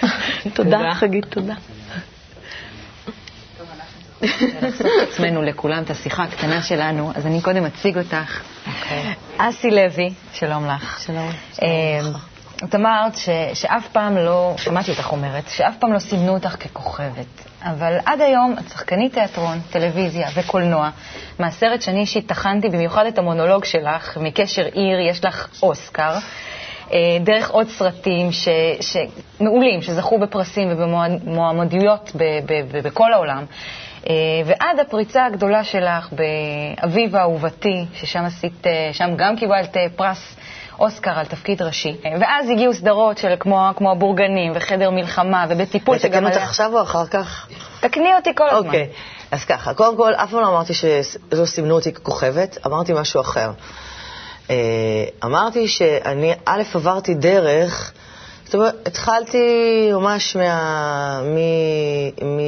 תודה, 0.55 0.95
חגית, 0.95 1.25
תודה. 1.25 1.55
לחשוף 4.23 4.87
את 4.87 5.09
עצמנו 5.09 5.43
לכולם, 5.43 5.83
את 5.83 5.91
השיחה 5.91 6.23
הקטנה 6.23 6.63
שלנו, 6.63 7.13
אז 7.15 7.27
אני 7.27 7.41
קודם 7.43 7.65
אציג 7.65 7.99
אותך. 7.99 8.41
אוקיי. 8.67 9.15
אסי 9.37 9.71
לוי, 9.71 10.11
שלום 10.33 10.67
לך. 10.67 11.01
שלום. 11.07 12.32
את 12.65 12.75
אמרת 12.75 13.17
ש, 13.17 13.29
שאף 13.55 13.89
פעם 13.89 14.17
לא, 14.17 14.55
שמעתי 14.57 14.91
אותך 14.91 15.13
אומרת, 15.13 15.49
שאף 15.49 15.77
פעם 15.79 15.93
לא 15.93 15.99
סימנו 15.99 16.35
אותך 16.35 16.57
ככוכבת. 16.65 17.27
אבל 17.63 17.99
עד 18.07 18.21
היום 18.21 18.57
את 18.59 18.69
שחקנית 18.69 19.15
תיאטרון, 19.15 19.61
טלוויזיה 19.71 20.29
וקולנוע. 20.35 20.91
מהסרט 21.39 21.83
שאני 21.83 22.01
אישית 22.01 22.27
טחנתי 22.27 22.69
במיוחד 22.69 23.07
את 23.07 23.19
המונולוג 23.19 23.65
שלך, 23.65 24.19
מקשר 24.21 24.65
עיר, 24.65 25.01
יש 25.01 25.25
לך 25.25 25.49
אוסקר. 25.63 26.15
אה, 26.93 26.99
דרך 27.21 27.51
עוד 27.51 27.69
סרטים 27.69 28.33
ש, 28.33 28.49
ש, 28.81 28.97
מעולים, 29.41 29.83
שזכו 29.83 30.19
בפרסים 30.19 30.69
ובמועמדויות 30.71 32.13
בכל 32.85 33.13
העולם. 33.13 33.45
אה, 34.09 34.15
ועד 34.45 34.81
הפריצה 34.81 35.25
הגדולה 35.25 35.65
שלך 35.65 36.09
באביב 36.13 37.17
אהובתי, 37.17 37.85
ששם 37.95 38.25
עשית, 38.25 38.67
אה, 38.67 38.91
שם 38.93 39.11
גם 39.17 39.37
קיבלת 39.37 39.77
פרס 39.97 40.37
אוסקר 40.79 41.11
על 41.11 41.27
תפקיד 41.27 41.63
ראשי. 41.63 41.97
ואז 42.21 42.49
הגיעו 42.51 42.75
סדרות 42.75 43.19
של 43.19 43.35
כמו, 43.41 43.69
כמו 43.77 43.93
הבורגנים 43.93 44.53
וחדר 44.55 44.91
מלחמה 44.91 45.47
ובטיפול 45.49 45.99
שגם 45.99 46.13
היה... 46.13 46.21
לתקן 46.21 46.35
אותך 46.35 46.49
עכשיו 46.49 46.73
או 46.73 46.83
אחר 46.83 47.07
כך? 47.07 47.47
תקני 47.81 48.15
אותי 48.15 48.35
כל 48.35 48.49
הזמן. 48.51 48.67
אוקיי, 48.67 48.89
אז 49.31 49.45
ככה, 49.45 49.75
קודם 49.75 49.97
כל, 49.97 50.15
אף 50.15 50.31
פעם 50.31 50.41
לא 50.41 50.49
אמרתי 50.49 50.75
שלא 50.75 51.45
סימנו 51.45 51.75
אותי 51.75 51.93
ככוכבת, 51.93 52.59
אמרתי 52.67 52.93
משהו 52.93 53.21
אחר. 53.21 53.51
אה, 54.51 54.57
אמרתי 55.25 55.69
שאני, 55.69 56.33
א', 56.47 56.63
עברתי 56.75 57.15
דרך 57.15 57.93
זאת 58.53 58.55
אומרת, 58.55 58.89
התחלתי 58.89 59.39
ממש 59.93 60.37
מה... 60.37 61.21
מ... 61.23 61.37
מ... 62.27 62.41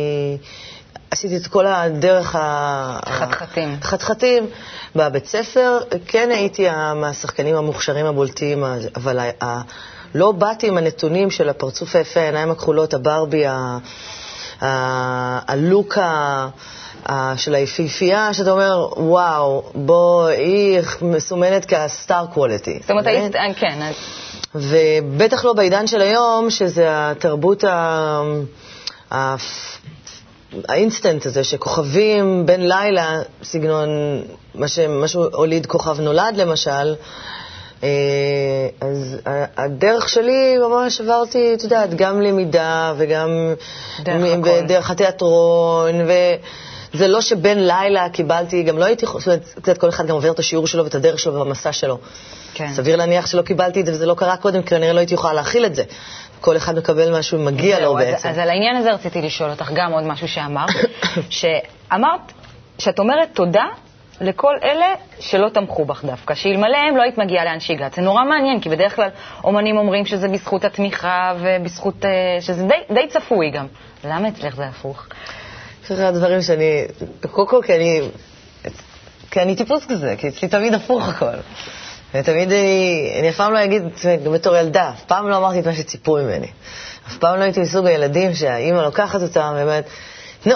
עשיתי 1.15 1.37
את 1.37 1.47
כל 1.47 1.67
הדרך 1.67 2.37
ה... 2.37 2.99
חתחתים. 3.09 3.77
חתחתים. 3.83 4.47
בבית 4.97 5.27
ספר 5.27 5.79
כן 6.07 6.31
הייתי 6.31 6.67
מהשחקנים 6.97 7.57
המוכשרים 7.57 8.07
הבולטים, 8.07 8.65
אבל 8.97 9.19
ה... 9.43 9.61
לא 10.15 10.33
באתי 10.33 10.69
עם 10.69 10.79
הנתונים 10.79 11.31
של 11.31 11.49
הפרצוף 11.49 11.97
היפה, 11.97 12.21
העיניים 12.21 12.51
הכחולות, 12.51 12.95
הברבי, 12.95 13.47
ה... 13.47 13.79
ה... 14.61 15.53
הלוק 15.53 15.99
ה... 15.99 16.49
של 17.37 17.55
היפיפייה, 17.55 18.33
שאתה 18.33 18.51
אומר, 18.51 18.89
וואו, 18.97 19.63
בוא, 19.75 20.27
היא 20.27 20.81
מסומנת 21.03 21.65
כסטאר 21.65 22.27
קוואליטי. 22.27 22.79
זאת 22.81 22.91
אומרת, 22.91 23.07
היית, 23.07 23.33
כן. 23.57 23.91
ובטח 24.55 25.45
לא 25.45 25.53
בעידן 25.53 25.87
של 25.87 26.01
היום, 26.01 26.51
שזה 26.51 26.87
התרבות 26.89 27.65
ה... 27.65 28.23
האינסטנט 30.69 31.27
הזה, 31.27 31.45
שכוכבים 31.45 32.47
בין 32.47 32.69
לילה, 32.69 33.19
סגנון, 33.43 33.89
מה 34.55 34.69
שמשהו 34.69 35.25
הוליד 35.33 35.67
כוכב 35.67 36.01
נולד 36.01 36.37
למשל, 36.37 36.95
אה, 37.83 37.89
אז 38.81 39.17
הדרך 39.57 40.09
שלי, 40.09 40.59
ממש 40.59 41.01
עברתי, 41.01 41.55
את 41.55 41.63
יודעת, 41.63 41.95
גם 41.95 42.21
למידה 42.21 42.95
וגם 42.97 43.55
דרך 44.67 44.91
התיאטרון, 44.91 45.95
וזה 46.95 47.09
לא 47.09 47.21
שבין 47.21 47.67
לילה 47.67 48.09
קיבלתי, 48.09 48.63
גם 48.63 48.79
לא 48.79 48.85
הייתי, 48.85 49.07
זאת 49.07 49.27
אומרת, 49.67 49.79
כל 49.79 49.89
אחד 49.89 50.07
גם 50.07 50.15
עובר 50.15 50.31
את 50.31 50.39
השיעור 50.39 50.67
שלו 50.67 50.85
ואת 50.85 50.95
הדרך 50.95 51.19
שלו 51.19 51.35
והמסע 51.35 51.73
שלו. 51.73 51.99
כן. 52.55 52.73
סביר 52.73 52.97
להניח 52.97 53.27
שלא 53.27 53.43
קיבלתי 53.43 53.81
את 53.81 53.87
זה 53.87 53.93
וזה 53.93 54.07
לא 54.07 54.15
קרה 54.15 54.37
קודם, 54.37 54.63
כי 54.63 54.69
כנראה 54.69 54.93
לא 54.93 54.99
הייתי 54.99 55.15
יכולה 55.15 55.33
להכיל 55.33 55.67
את 55.67 55.75
זה. 55.75 55.83
כל 56.41 56.57
אחד 56.57 56.79
מקבל 56.79 57.11
מה 57.11 57.23
שהוא 57.23 57.41
מגיע 57.41 57.81
לו 57.81 57.95
בעצם. 57.95 58.29
אז 58.29 58.39
על 58.39 58.51
העניין 58.51 58.77
הזה 58.77 58.93
רציתי 58.93 59.23
לשאול 59.23 59.51
אותך 59.51 59.71
גם 59.75 59.93
עוד 59.93 60.05
משהו 60.05 60.29
שאמרת, 60.29 60.71
שאמרת 61.31 62.33
שאת 62.79 62.99
אומרת 62.99 63.29
תודה 63.35 63.65
לכל 64.21 64.55
אלה 64.65 64.87
שלא 65.21 65.49
תמכו 65.49 65.85
בך 65.85 66.05
דווקא, 66.05 66.35
שאלמלא 66.35 66.77
הם 66.89 66.97
לא 66.97 67.03
היית 67.03 67.19
מגיעה 67.19 67.45
לאן 67.45 67.61
שהגעת. 67.61 67.95
זה 67.95 68.03
נורא 68.03 68.25
מעניין, 68.25 68.61
כי 68.61 68.69
בדרך 68.69 68.97
כלל 68.97 69.09
אומנים 69.45 69.77
אומרים 69.77 70.07
שזה 70.07 70.29
בזכות 70.29 70.65
התמיכה 70.65 71.35
ובזכות... 71.41 72.05
אה, 72.05 72.11
שזה 72.41 72.63
די, 72.63 72.95
די 72.95 73.09
צפוי 73.09 73.51
גם. 73.51 73.67
למה 74.05 74.29
אצלך 74.29 74.57
זה 74.57 74.65
הפוך? 74.65 75.07
זה 75.89 76.09
הדברים 76.09 76.43
שאני... 76.43 76.85
קודם 77.31 77.49
כל 77.49 77.61
כי 77.67 77.75
אני... 77.75 78.01
כי 79.31 79.41
אני 79.41 79.57
טיפוס 79.57 79.85
כזה, 79.89 80.15
כי 80.19 80.29
אצלי 80.29 80.49
תמיד 80.49 80.75
הפוך 80.75 81.09
הכל. 81.09 81.37
ותמיד 82.15 82.53
אני, 82.53 83.13
אני 83.19 83.29
אף 83.29 83.37
פעם 83.37 83.53
לא 83.53 83.65
אגיד, 83.65 83.83
גם 84.25 84.33
בתור 84.33 84.57
ילדה, 84.57 84.91
אף 84.91 85.05
פעם 85.05 85.29
לא 85.29 85.37
אמרתי 85.37 85.61
את 85.61 85.67
מה 85.67 85.75
שציפו 85.75 86.17
ממני. 86.17 86.47
אף 87.09 87.17
פעם 87.17 87.39
לא 87.39 87.43
הייתי 87.43 87.61
מסוג 87.61 87.87
הילדים 87.87 88.35
שהאימא 88.35 88.81
לוקחת 88.81 89.23
אותם 89.23 89.53
ואומרת, 89.57 89.85
נו, 90.47 90.55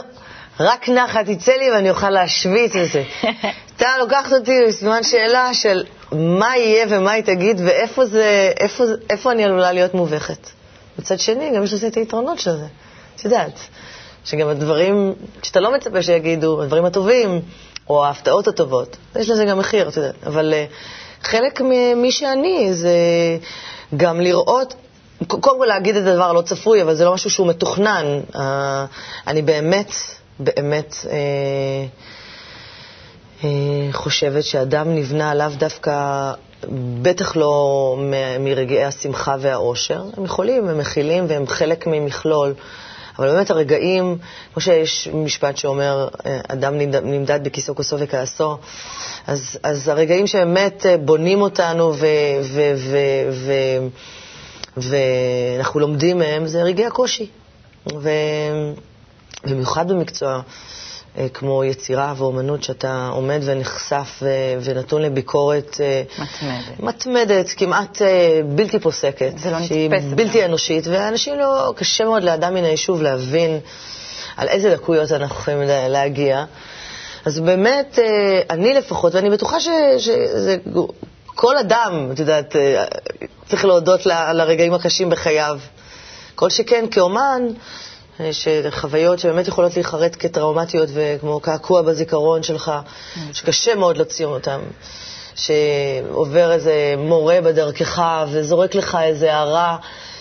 רק 0.60 0.88
נחת 0.88 1.26
תצא 1.26 1.52
לי 1.52 1.70
ואני 1.70 1.90
אוכל 1.90 2.10
להשוויץ 2.10 2.72
וזה. 2.74 3.02
אתה 3.76 3.88
לוקחת 3.98 4.32
אותי 4.32 4.60
בסימן 4.68 5.02
שאלה 5.02 5.54
של 5.54 5.84
מה 6.12 6.56
יהיה 6.56 6.86
ומה 6.88 7.10
היא 7.10 7.24
תגיד 7.24 7.60
ואיפה 7.64 8.06
זה, 8.06 8.52
איפה, 8.60 8.84
איפה 9.10 9.32
אני 9.32 9.44
עלולה 9.44 9.72
להיות 9.72 9.94
מובכת. 9.94 10.50
מצד 10.98 11.18
שני, 11.18 11.50
גם 11.56 11.64
יש 11.64 11.72
לזה 11.72 11.86
את 11.86 11.94
היתרונות 11.94 12.38
של 12.38 12.56
זה. 12.56 12.66
את 13.16 13.24
יודעת, 13.24 13.58
שגם 14.24 14.48
הדברים 14.48 15.14
שאתה 15.42 15.60
לא 15.60 15.74
מצפה 15.74 16.02
שיגידו, 16.02 16.62
הדברים 16.62 16.84
הטובים, 16.84 17.40
או 17.88 18.04
ההפתעות 18.04 18.48
הטובות, 18.48 18.96
יש 19.16 19.30
לזה 19.30 19.44
גם 19.44 19.58
מחיר, 19.58 19.88
את 19.88 19.96
יודעת. 19.96 20.14
אבל 20.26 20.54
uh, 20.54 21.26
חלק 21.26 21.60
ממי 21.60 22.12
שאני 22.12 22.74
זה 22.74 22.96
גם 23.96 24.20
לראות, 24.20 24.74
קודם 25.26 25.58
כל 25.58 25.66
להגיד 25.68 25.96
את 25.96 26.06
הדבר 26.06 26.30
הלא 26.30 26.40
צפוי, 26.40 26.82
אבל 26.82 26.94
זה 26.94 27.04
לא 27.04 27.14
משהו 27.14 27.30
שהוא 27.30 27.46
מתוכנן. 27.46 28.20
Uh, 28.32 28.38
אני 29.26 29.42
באמת, 29.42 29.92
באמת 30.40 30.94
uh, 31.02 31.06
uh, 33.40 33.44
חושבת 33.92 34.44
שאדם 34.44 34.94
נבנה 34.94 35.34
לאו 35.34 35.48
דווקא, 35.58 36.32
בטח 37.02 37.36
לא 37.36 37.96
מרגעי 38.40 38.84
השמחה 38.84 39.34
והאושר. 39.40 40.02
הם 40.16 40.24
יכולים, 40.24 40.68
הם 40.68 40.78
מכילים 40.78 41.24
והם 41.28 41.46
חלק 41.46 41.86
ממכלול. 41.86 42.54
אבל 43.18 43.28
באמת 43.32 43.50
הרגעים, 43.50 44.18
כמו 44.52 44.60
שיש 44.60 45.08
משפט 45.14 45.56
שאומר, 45.56 46.08
אה, 46.26 46.40
אדם 46.48 46.78
נמדד 47.02 47.44
בכיסו, 47.44 47.74
כוסו 47.74 47.96
וכעסו, 47.98 48.58
אז, 49.26 49.58
אז 49.62 49.88
הרגעים 49.88 50.26
שבאמת 50.26 50.86
אה, 50.86 50.96
בונים 50.96 51.40
אותנו 51.42 51.94
ו, 51.94 52.06
ו, 52.42 52.72
ו, 52.76 52.98
ו, 53.30 53.52
ואנחנו 54.76 55.80
לומדים 55.80 56.18
מהם, 56.18 56.46
זה 56.46 56.62
רגעי 56.62 56.86
הקושי. 56.86 57.26
ובמיוחד 59.44 59.88
במקצוע 59.88 60.40
כמו 61.34 61.64
יצירה 61.64 62.14
ואומנות, 62.16 62.62
שאתה 62.62 63.08
עומד 63.12 63.40
ונחשף 63.44 64.22
ונתון 64.62 65.02
לביקורת 65.02 65.76
אה, 65.80 66.02
מתמדת, 66.18 66.80
מתמדת 66.80 67.50
כמעט 67.56 68.02
אה, 68.02 68.40
בלתי 68.44 68.78
פוסקת. 68.78 69.32
זה 69.38 69.50
לא. 69.50 69.62
שהיא 69.62 69.90
בלתי 70.14 70.44
אנושית, 70.44 70.86
ואנשים 70.86 71.38
לא, 71.38 71.72
קשה 71.76 72.04
מאוד 72.04 72.22
לאדם 72.22 72.54
מן 72.54 72.64
היישוב 72.64 73.02
להבין 73.02 73.60
על 74.36 74.48
איזה 74.48 74.68
לקויות 74.68 75.12
אנחנו 75.12 75.36
יכולים 75.36 75.60
להגיע. 75.88 76.44
אז 77.24 77.40
באמת, 77.40 77.98
אני 78.50 78.74
לפחות, 78.74 79.14
ואני 79.14 79.30
בטוחה 79.30 79.56
שזה... 79.98 80.56
כל 81.40 81.58
אדם, 81.58 82.08
את 82.12 82.18
יודעת, 82.18 82.56
צריך 83.48 83.64
להודות 83.64 84.06
לרגעים 84.06 84.74
הקשים 84.74 85.10
בחייו. 85.10 85.58
כל 86.34 86.50
שכן 86.50 86.84
כאומן, 86.90 87.42
חוויות 88.70 89.18
שבאמת 89.18 89.48
יכולות 89.48 89.74
להיחרט 89.74 90.16
כטראומטיות 90.18 90.88
וכמו 90.94 91.40
קעקוע 91.40 91.82
בזיכרון 91.82 92.42
שלך, 92.42 92.72
שקשה 93.32 93.74
מאוד 93.74 93.96
להוציא 93.96 94.26
אותן. 94.26 94.60
שעובר 95.38 96.52
איזה 96.52 96.94
מורה 96.98 97.40
בדרכך 97.40 98.02
וזורק 98.30 98.74
לך 98.74 98.98
איזה 99.02 99.34
הערה 99.34 99.76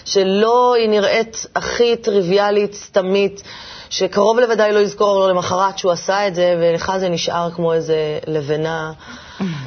שלא 0.05 0.75
היא 0.75 0.89
נראית 0.89 1.45
הכי 1.55 1.95
טריוויאלית, 1.95 2.73
סתמית, 2.73 3.43
שקרוב 3.89 4.39
לוודאי 4.39 4.71
לא 4.71 4.79
יזכור 4.79 5.19
לו 5.19 5.27
למחרת 5.27 5.77
שהוא 5.77 5.91
עשה 5.91 6.27
את 6.27 6.35
זה, 6.35 6.55
ולך 6.59 6.91
זה 6.99 7.09
נשאר 7.09 7.49
כמו 7.55 7.73
איזה 7.73 8.19
לבנה 8.27 8.91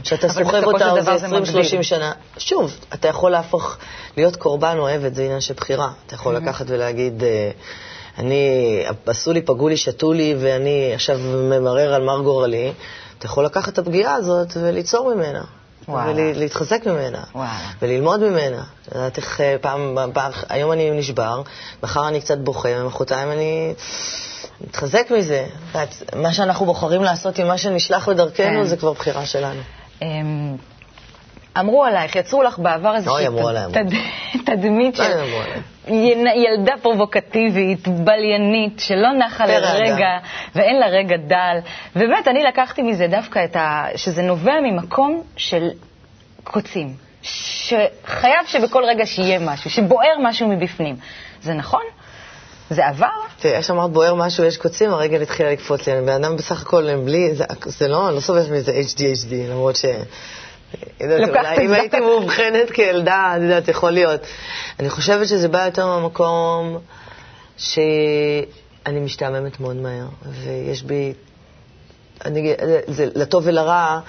שאתה 0.04 0.28
סוחב 0.28 0.64
אותה 0.64 0.96
איזה 0.96 1.16
20-30 1.80 1.82
שנה. 1.82 2.12
שוב, 2.38 2.72
אתה 2.94 3.08
יכול 3.08 3.30
להפוך, 3.30 3.76
להיות 4.16 4.36
קורבן 4.36 4.78
או 4.78 4.88
עבד, 4.88 5.14
זה 5.14 5.22
עניין 5.22 5.40
של 5.40 5.54
בחירה. 5.54 5.90
אתה 6.06 6.14
יכול 6.14 6.36
לקחת 6.36 6.66
ולהגיד... 6.68 7.24
אה, 7.24 7.50
אני, 8.20 8.82
עשו 9.06 9.32
לי, 9.32 9.42
פגעו 9.42 9.68
לי, 9.68 9.76
שתו 9.76 10.12
לי, 10.12 10.34
ואני 10.40 10.90
עכשיו 10.94 11.18
ממרר 11.18 11.94
על 11.94 12.02
מר 12.02 12.20
גורלי, 12.20 12.72
אתה 13.18 13.26
יכול 13.26 13.44
לקחת 13.44 13.72
את 13.72 13.78
הפגיעה 13.78 14.14
הזאת 14.14 14.48
וליצור 14.56 15.14
ממנה. 15.14 15.42
ולהתחזק 15.88 16.86
ממנה, 16.86 17.22
וואלה. 17.34 17.68
וללמוד 17.82 18.20
ממנה. 18.20 18.62
לדעת 18.92 19.16
איך 19.16 19.40
אה, 19.40 19.56
פעם, 19.60 19.98
פעם, 20.12 20.32
היום 20.48 20.72
אני 20.72 20.90
נשבר, 20.90 21.42
מחר 21.82 22.08
אני 22.08 22.20
קצת 22.20 22.38
בוכה, 22.38 22.68
ומחרתיים 22.76 23.32
אני 23.32 23.74
מתחזק 24.60 25.10
מזה. 25.10 25.46
מה 26.16 26.32
שאנחנו 26.32 26.66
בוחרים 26.66 27.02
לעשות 27.02 27.38
עם 27.38 27.48
מה 27.48 27.58
שנשלח 27.58 28.08
בדרכנו, 28.08 28.60
כן. 28.60 28.64
זה 28.64 28.76
כבר 28.76 28.92
בחירה 28.92 29.26
שלנו. 29.26 29.60
אמ, 31.56 31.60
אמרו 31.60 31.84
עלייך, 31.84 32.16
יצרו 32.16 32.42
לך 32.42 32.58
בעבר 32.58 32.96
איזושהי 32.96 33.26
תדמית 34.44 34.96
של 34.96 35.18
ילדה 36.34 36.72
פרובוקטיבית, 36.82 37.88
בליינית, 37.88 38.80
שלא 38.80 39.12
נחה 39.12 39.46
לרגע 39.46 40.18
ואין 40.54 40.78
לה 40.80 40.86
רגע 40.86 41.16
דל. 41.16 41.58
ובאמת, 41.96 42.28
אני 42.28 42.42
לקחתי 42.42 42.82
מזה 42.82 43.06
דווקא 43.06 43.44
את 43.44 43.56
ה... 43.56 43.84
שזה 43.96 44.22
נובע 44.22 44.60
ממקום 44.62 45.22
של 45.36 45.68
קוצים. 46.44 46.94
שחייב 47.22 48.46
שבכל 48.46 48.84
רגע 48.84 49.06
שיהיה 49.06 49.38
משהו, 49.38 49.70
שבוער 49.70 50.14
משהו 50.22 50.48
מבפנים. 50.48 50.96
זה 51.42 51.54
נכון? 51.54 51.82
זה 52.70 52.86
עבר? 52.86 53.06
תראה, 53.40 53.56
איך 53.56 53.66
שאמרת 53.66 53.90
בוער 53.90 54.14
משהו, 54.14 54.44
יש 54.44 54.56
קוצים, 54.56 54.90
הרגל 54.90 55.22
התחילה 55.22 55.52
לקפוץ 55.52 55.88
לי. 55.88 56.00
בן 56.00 56.24
אדם 56.24 56.36
בסך 56.36 56.62
הכל, 56.62 56.96
בלי, 57.04 57.34
זה, 57.34 57.44
זה 57.66 57.88
לא, 57.88 58.08
אני 58.08 58.16
לא 58.16 58.20
סובבת 58.20 58.50
מזה 58.50 58.72
HDHD, 58.72 59.34
למרות 59.50 59.76
ש... 59.76 59.84
אם 61.60 61.72
הייתי 61.72 62.00
מאובחנת 62.00 62.70
כילדה, 62.70 63.34
את 63.36 63.42
יודעת, 63.42 63.68
יכול 63.68 63.90
להיות. 63.90 64.20
אני 64.80 64.90
חושבת 64.90 65.28
שזה 65.28 65.48
בא 65.48 65.64
יותר 65.64 65.86
מהמקום 65.86 66.78
שאני 67.58 69.00
משתעממת 69.00 69.60
מאוד 69.60 69.76
מהר, 69.76 70.06
ויש 70.26 70.82
בי, 70.82 71.12
אני, 72.24 72.54
זה, 72.86 73.08
לטוב 73.14 73.42
ולרע, 73.46 74.00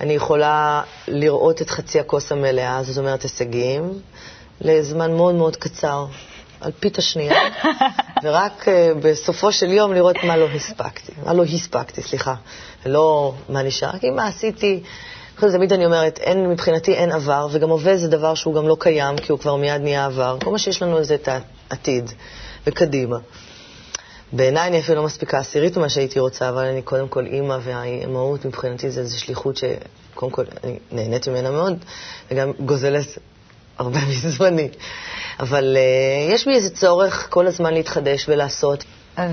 אני 0.00 0.12
יכולה 0.12 0.82
לראות 1.08 1.62
את 1.62 1.70
חצי 1.70 2.00
הכוס 2.00 2.32
המלאה, 2.32 2.82
זאת 2.82 2.98
אומרת 2.98 3.22
הישגים, 3.22 4.00
לזמן 4.60 5.12
מאוד 5.12 5.34
מאוד 5.34 5.56
קצר, 5.56 6.06
על 6.60 6.72
פית 6.80 6.98
השנייה, 6.98 7.40
ורק 8.22 8.68
uh, 8.68 8.70
בסופו 9.02 9.52
של 9.52 9.72
יום 9.72 9.92
לראות 9.92 10.16
מה 10.24 10.36
לא 10.36 10.46
הספקתי, 10.54 11.12
מה 11.26 11.32
לא 11.32 11.44
הספקתי, 11.44 12.02
סליחה, 12.02 12.34
לא 12.86 13.34
מה 13.48 13.62
נשאר, 13.62 13.98
כי 13.98 14.10
מה 14.10 14.26
עשיתי. 14.26 14.82
תמיד 15.48 15.72
אני 15.72 15.86
אומרת, 15.86 16.18
אין, 16.18 16.48
מבחינתי 16.50 16.94
אין 16.94 17.12
עבר, 17.12 17.48
וגם 17.50 17.70
הווה 17.70 17.96
זה 17.96 18.08
דבר 18.08 18.34
שהוא 18.34 18.54
גם 18.54 18.68
לא 18.68 18.76
קיים, 18.80 19.16
כי 19.18 19.32
הוא 19.32 19.38
כבר 19.38 19.56
מיד 19.56 19.82
נהיה 19.82 20.06
עבר. 20.06 20.36
כל 20.44 20.50
מה 20.50 20.58
שיש 20.58 20.82
לנו 20.82 21.04
זה 21.04 21.14
את 21.14 21.28
העתיד, 21.70 22.10
וקדימה. 22.66 23.18
בעיניי 24.32 24.68
אני 24.68 24.80
אפילו 24.80 24.96
לא 24.98 25.04
מספיקה 25.04 25.38
עשירית 25.38 25.76
ממה 25.76 25.88
שהייתי 25.88 26.20
רוצה, 26.20 26.48
אבל 26.48 26.64
אני 26.64 26.82
קודם 26.82 27.08
כל 27.08 27.26
אימא, 27.26 27.58
והאימהות 27.62 28.44
מבחינתי 28.44 28.90
זה 28.90 29.00
איזו 29.00 29.20
שליחות 29.20 29.56
שקודם 29.56 30.32
כל 30.32 30.44
אני 30.64 30.78
נהנית 30.92 31.28
ממנה 31.28 31.50
מאוד, 31.50 31.74
וגם 32.30 32.52
גוזלת 32.60 33.18
הרבה 33.78 33.98
מזמני. 34.08 34.68
אבל 35.40 35.76
uh, 35.76 36.32
יש 36.32 36.46
בי 36.46 36.54
איזה 36.54 36.70
צורך 36.70 37.26
כל 37.30 37.46
הזמן 37.46 37.74
להתחדש 37.74 38.28
ולעשות. 38.28 38.84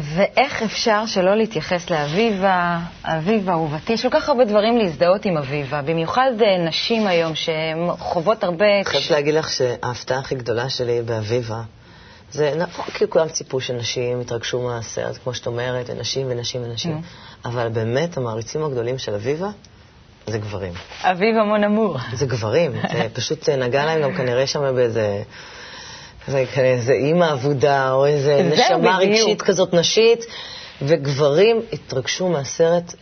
ואיך 0.01 0.63
אפשר 0.63 1.05
שלא 1.05 1.35
להתייחס 1.35 1.89
לאביבה, 1.89 2.79
אביבה 3.03 3.51
אהובתי? 3.51 3.93
יש 3.93 4.01
כל 4.01 4.09
כך 4.11 4.29
הרבה 4.29 4.45
דברים 4.45 4.77
להזדהות 4.77 5.25
עם 5.25 5.37
אביבה, 5.37 5.81
במיוחד 5.81 6.31
אה, 6.41 6.67
נשים 6.67 7.07
היום 7.07 7.33
שחוות 7.35 8.43
הרבה... 8.43 8.65
אני 8.65 8.85
חייבת 8.85 9.11
להגיד 9.11 9.33
לך 9.33 9.49
שההפתעה 9.49 10.19
הכי 10.19 10.35
גדולה 10.35 10.69
שלי 10.69 11.01
באביבה, 11.01 11.61
זה 12.31 12.53
נכון, 12.57 12.85
כי 12.85 13.05
כולם 13.09 13.27
ציפו 13.27 13.61
שנשים 13.61 14.21
יתרגשו 14.21 14.61
מהסרט, 14.61 15.17
כמו 15.23 15.33
שאת 15.33 15.47
אומרת, 15.47 15.89
נשים 15.89 16.27
ונשים 16.29 16.61
ונשים, 16.63 17.01
אבל 17.45 17.69
באמת 17.69 18.17
המעריצים 18.17 18.63
הגדולים 18.63 18.97
של 18.97 19.13
אביבה 19.13 19.49
זה 20.27 20.37
גברים. 20.37 20.73
אביבה 21.03 21.43
מון 21.43 21.63
אמור. 21.63 21.97
זה 22.13 22.25
גברים, 22.25 22.71
זה 22.93 23.07
פשוט 23.13 23.49
נגע 23.49 23.85
להם 23.85 24.01
גם 24.01 24.13
כנראה 24.13 24.47
שם 24.47 24.75
באיזה... 24.75 25.23
זה 26.27 26.45
איזה 26.57 26.93
אימא 26.93 27.33
אבודה, 27.33 27.91
או 27.91 28.05
איזה 28.05 28.49
נשמה 28.53 28.97
רגשית 28.97 29.41
כזאת 29.41 29.73
נשית, 29.73 30.25
וגברים 30.81 31.61
התרגשו 31.73 32.29
מהסרט, 32.29 32.93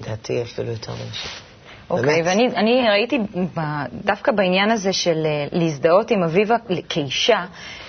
לדעתי 0.00 0.42
אפילו 0.42 0.70
יותר 0.70 0.92
מנשים. 0.92 1.30
אוקיי, 1.90 2.22
okay, 2.22 2.24
ואני 2.24 2.88
ראיתי 2.88 3.18
דווקא 4.04 4.32
בעניין 4.32 4.70
הזה 4.70 4.92
של 4.92 5.26
אה, 5.26 5.46
להזדהות 5.52 6.10
עם 6.10 6.22
אביבה 6.22 6.56
כאישה, 6.88 7.44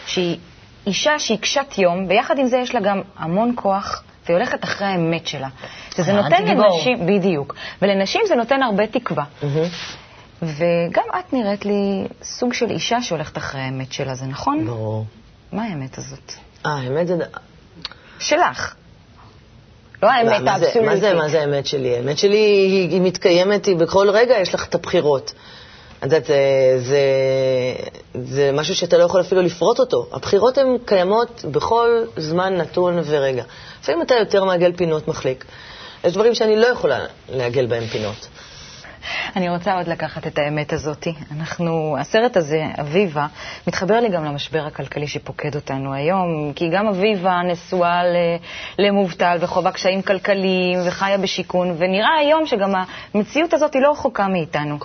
שהיא 0.05 0.37
אישה 0.87 1.19
שהיא 1.19 1.37
קשת 1.37 1.77
יום, 1.77 2.05
ויחד 2.09 2.39
עם 2.39 2.47
זה 2.47 2.57
יש 2.57 2.75
לה 2.75 2.81
גם 2.81 3.01
המון 3.17 3.53
כוח, 3.55 4.03
והיא 4.25 4.37
הולכת 4.37 4.63
אחרי 4.63 4.87
האמת 4.87 5.27
שלה. 5.27 5.47
שזה 5.95 6.11
אה, 6.11 6.21
נותן 6.21 6.45
לנשים, 6.45 7.05
בדיוק, 7.05 7.55
ולנשים 7.81 8.21
זה 8.27 8.35
נותן 8.35 8.63
הרבה 8.63 8.87
תקווה. 8.87 9.23
וגם 10.41 11.03
את 11.19 11.33
נראית 11.33 11.65
לי 11.65 12.07
סוג 12.23 12.53
של 12.53 12.69
אישה 12.69 13.01
שהולכת 13.01 13.37
אחרי 13.37 13.61
האמת 13.61 13.93
שלה, 13.93 14.15
זה 14.15 14.25
נכון? 14.25 14.65
ברור. 14.65 15.05
מה 15.51 15.63
האמת 15.63 15.97
הזאת? 15.97 16.33
אה, 16.65 16.71
האמת 16.71 17.07
זה... 17.07 17.15
שלך. 18.19 18.75
לא 20.03 20.11
האמת 20.11 20.47
האבסולוטית. 20.47 20.81
מה 20.81 20.97
זה, 20.97 21.13
מה 21.13 21.29
זה 21.29 21.41
האמת 21.41 21.65
שלי? 21.65 21.95
האמת 21.95 22.17
שלי 22.17 22.37
היא, 22.37 22.89
היא 22.89 23.01
מתקיימת, 23.01 23.65
היא 23.65 23.75
בכל 23.75 24.09
רגע 24.09 24.37
יש 24.37 24.53
לך 24.53 24.67
את 24.67 24.75
הבחירות. 24.75 25.33
את 25.99 26.03
יודעת, 26.03 26.25
זה, 26.25 26.35
זה, 26.77 26.99
זה 28.23 28.51
משהו 28.53 28.75
שאתה 28.75 28.97
לא 28.97 29.03
יכול 29.03 29.21
אפילו 29.21 29.41
לפרוט 29.41 29.79
אותו. 29.79 30.07
הבחירות 30.11 30.57
הן 30.57 30.67
קיימות 30.85 31.45
בכל 31.51 32.03
זמן 32.17 32.57
נתון 32.57 32.99
ורגע. 33.05 33.43
לפעמים 33.81 34.01
אתה 34.01 34.15
יותר 34.15 34.43
מעגל 34.43 34.73
פינות 34.73 35.07
מחליק. 35.07 35.45
יש 36.03 36.13
דברים 36.13 36.35
שאני 36.35 36.55
לא 36.55 36.67
יכולה 36.67 36.99
לעגל 37.29 37.65
בהם 37.65 37.87
פינות. 37.87 38.27
אני 39.35 39.49
רוצה 39.49 39.73
עוד 39.73 39.87
לקחת 39.87 40.27
את 40.27 40.37
האמת 40.37 40.73
הזאת. 40.73 41.07
אנחנו, 41.31 41.95
הסרט 41.99 42.37
הזה, 42.37 42.63
אביבה, 42.79 43.27
מתחבר 43.67 43.99
לי 43.99 44.09
גם 44.09 44.25
למשבר 44.25 44.65
הכלכלי 44.65 45.07
שפוקד 45.07 45.55
אותנו 45.55 45.93
היום, 45.93 46.53
כי 46.55 46.69
גם 46.69 46.87
אביבה 46.87 47.41
נשואה 47.51 48.01
למובטל 48.79 49.37
וחווה 49.41 49.71
קשיים 49.71 50.01
כלכליים 50.01 50.79
וחיה 50.87 51.17
בשיכון, 51.17 51.75
ונראה 51.77 52.15
היום 52.19 52.45
שגם 52.45 52.73
המציאות 53.13 53.53
הזאת 53.53 53.73
היא 53.73 53.81
לא 53.81 53.91
רחוקה 53.91 54.27
מאיתנו. 54.27 54.77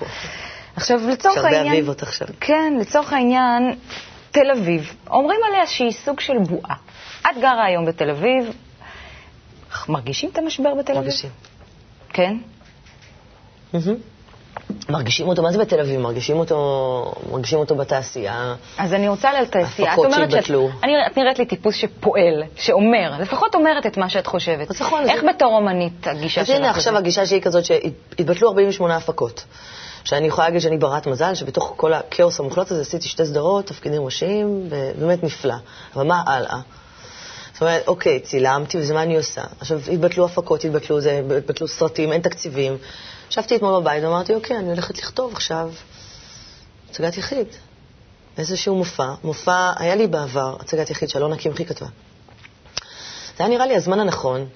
עכשיו, 0.77 1.01
לצורך 1.09 1.37
העניין... 1.37 1.55
יש 1.55 1.69
הרבה 1.69 1.73
אביבות 1.73 2.03
עכשיו. 2.03 2.29
כן, 2.41 2.75
לצורך 2.81 3.13
העניין, 3.13 3.77
תל 4.31 4.51
אביב, 4.51 4.95
אומרים 5.11 5.41
עליה 5.49 5.67
שהיא 5.67 5.93
סוג 5.93 6.21
של 6.21 6.39
בועה. 6.39 6.75
את 7.21 7.41
גרה 7.41 7.65
היום 7.65 7.87
בתל 7.87 8.11
אביב, 8.11 8.53
מרגישים 9.89 10.31
את 10.33 10.39
המשבר 10.39 10.75
בתל 10.75 10.93
אביב? 10.93 11.05
מרגישים. 11.05 11.31
כן? 12.13 12.37
מרגישים 14.89 15.29
אותו, 15.29 15.43
מה 15.43 15.53
זה 15.53 15.59
בתל 15.59 15.81
אביב? 15.81 16.01
מרגישים 16.01 16.39
אותו, 16.39 17.13
מרגישים 17.31 17.59
אותו 17.59 17.77
בתעשייה. 17.77 18.55
אז 18.79 18.95
אני 18.95 19.09
רוצה 19.09 19.41
לתעשייה. 19.41 19.93
הפקות 19.93 20.13
שהתבטלו. 20.13 20.69
את 21.07 21.17
נראית 21.19 21.39
לי 21.39 21.47
טיפוס 21.47 21.75
שפועל, 21.75 22.43
שאומר, 22.57 23.13
לפחות 23.21 23.55
אומרת 23.55 23.87
את 23.87 23.97
מה 23.97 24.09
שאת 24.09 24.27
חושבת. 24.27 24.71
אז 24.71 24.83
נכון. 24.83 25.11
איך 25.11 25.25
בתור 25.25 25.57
אומנית 25.57 26.07
הגישה 26.07 26.45
שלך? 26.45 26.55
אז 26.55 26.61
הנה, 26.61 26.71
עכשיו 26.71 26.97
הגישה 26.97 27.27
שלי 27.27 27.41
כזאת 27.41 27.65
שהתבטלו 27.65 28.49
48 28.49 28.97
הפקות. 28.97 29.45
שאני 30.05 30.27
יכולה 30.27 30.47
להגיד 30.47 30.61
שאני 30.61 30.79
ברת 30.79 31.07
מזל, 31.07 31.35
שבתוך 31.35 31.73
כל 31.77 31.93
הכאוס 31.93 32.41
המוחלט 32.41 32.71
הזה 32.71 32.81
עשיתי 32.81 33.09
שתי 33.09 33.27
סדרות, 33.27 33.67
תפקידים 33.67 34.05
ראשיים, 34.05 34.69
ובאמת 34.71 35.25
נפלא. 35.25 35.55
אבל 35.95 36.07
מה 36.07 36.23
הלאה? 36.27 36.59
זאת 37.53 37.63
אומרת, 37.63 37.83
אוקיי, 37.89 38.21
צילמתי, 38.21 38.79
וזה 38.79 38.95
מה 38.95 39.03
אני 39.03 39.17
עושה? 39.17 39.43
עכשיו, 39.61 39.81
התבטלו 39.93 40.25
הפקות, 40.25 40.65
התבטלו, 40.65 41.01
זה, 41.01 41.23
התבטלו 41.37 41.69
סרטים, 41.69 42.13
אין 42.13 42.21
תקציבים. 42.21 42.77
ישבתי 43.31 43.57
אתמול 43.57 43.81
בבית 43.81 44.05
ואמרתי, 44.05 44.35
אוקיי, 44.35 44.59
אני 44.59 44.69
הולכת 44.69 44.99
לכתוב 44.99 45.33
עכשיו 45.33 45.71
הצגת 46.91 47.17
יחיד. 47.17 47.47
איזשהו 48.39 48.77
מופע. 48.77 49.09
מופע, 49.25 49.73
היה 49.77 49.95
לי 49.95 50.07
בעבר 50.07 50.57
הצגת 50.61 50.91
יחיד 50.91 51.09
שאלונה 51.09 51.37
קמחי 51.37 51.65
כתבה. 51.65 51.87
זה 53.37 53.45
היה 53.45 53.49
נראה 53.49 53.67
לי 53.67 53.77
הזמן 53.77 54.01
הנכון, 54.01 54.47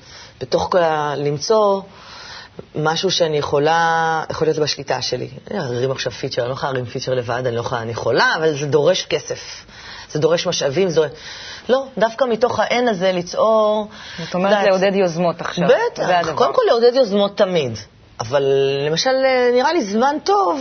בתוך 0.40 0.68
כל 0.70 0.78
ה... 0.78 1.14
למצוא 1.16 1.80
משהו 2.74 3.11
שאני 3.11 3.38
יכולה, 3.38 4.22
יכול 4.30 4.46
להיות 4.46 4.59
בשליטה 4.59 5.02
שלי. 5.02 5.28
אני 5.50 5.59
ארים 5.59 5.90
עכשיו 5.90 6.12
פיצ'ר, 6.12 6.42
אני 6.42 6.48
לא 6.48 6.54
יכולה 6.54 6.72
להרים 6.72 6.87
פיצ'ר 6.87 7.14
לבד, 7.14 7.42
אני 7.46 7.54
לא 7.56 7.61
יכולה, 7.61 7.83
אני 7.83 7.90
יכולה, 7.90 8.33
אבל 8.37 8.56
זה 8.56 8.66
דורש 8.66 9.06
כסף. 9.06 9.64
זה 10.11 10.18
דורש 10.18 10.46
משאבים, 10.46 10.88
זה 10.88 10.96
דורש... 10.96 11.11
לא, 11.68 11.85
דווקא 11.98 12.24
מתוך 12.24 12.59
האין 12.59 12.88
הזה 12.88 13.12
ליצור... 13.12 13.88
זאת 14.24 14.35
אומרת 14.35 14.66
לעודד 14.66 14.94
יוזמות 14.94 15.40
עכשיו. 15.40 15.68
בטח, 15.68 16.30
קודם 16.35 16.54
כל 16.54 16.62
לעודד 16.66 16.94
יוזמות 16.94 17.37
תמיד. 17.37 17.78
אבל 18.20 18.44
למשל, 18.87 19.11
נראה 19.54 19.72
לי 19.72 19.83
זמן 19.83 20.16
טוב, 20.24 20.61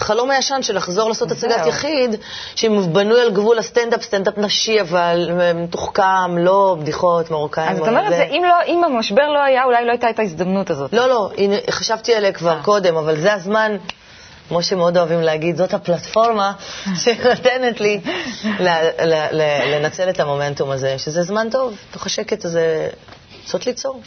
חלום 0.00 0.30
הישן 0.30 0.62
של 0.62 0.76
לחזור 0.76 1.08
לעשות 1.08 1.30
הצגת 1.30 1.66
יחיד, 1.66 2.16
שבנוי 2.56 3.20
על 3.20 3.30
גבול 3.30 3.58
הסטנדאפ, 3.58 4.02
סטנדאפ 4.02 4.38
נשי, 4.38 4.80
אבל 4.80 5.30
מתוחכם, 5.54 6.38
לא 6.38 6.76
בדיחות 6.80 7.30
מרוקאים. 7.30 7.68
אז 7.68 7.78
זאת 7.78 7.88
אומרת, 7.88 8.08
זה, 8.08 8.24
אם, 8.30 8.42
לא, 8.48 8.54
אם 8.66 8.84
המשבר 8.84 9.28
לא 9.28 9.38
היה, 9.42 9.64
אולי 9.64 9.84
לא 9.84 9.90
הייתה 9.90 10.10
את 10.10 10.18
ההזדמנות 10.18 10.70
הזאת. 10.70 10.92
לא, 10.92 11.08
לא, 11.08 11.30
הנה, 11.38 11.56
חשבתי 11.70 12.14
עליה 12.14 12.32
כבר 12.32 12.56
אה. 12.56 12.62
קודם, 12.62 12.96
אבל 12.96 13.16
זה 13.20 13.32
הזמן... 13.32 13.76
כמו 14.48 14.62
שמאוד 14.62 14.96
אוהבים 14.96 15.20
להגיד, 15.20 15.56
זאת 15.56 15.74
הפלטפורמה 15.74 16.52
שנותנת 17.02 17.80
לי 17.80 18.00
לנצל 19.72 20.10
את 20.10 20.20
המומנטום 20.20 20.70
הזה, 20.70 20.98
שזה 20.98 21.22
זמן 21.22 21.48
טוב, 21.50 21.76
תוך 21.90 22.06
השקט 22.06 22.44
הזה, 22.44 22.88
לנסות 23.42 23.66
ליצור. 23.66 24.00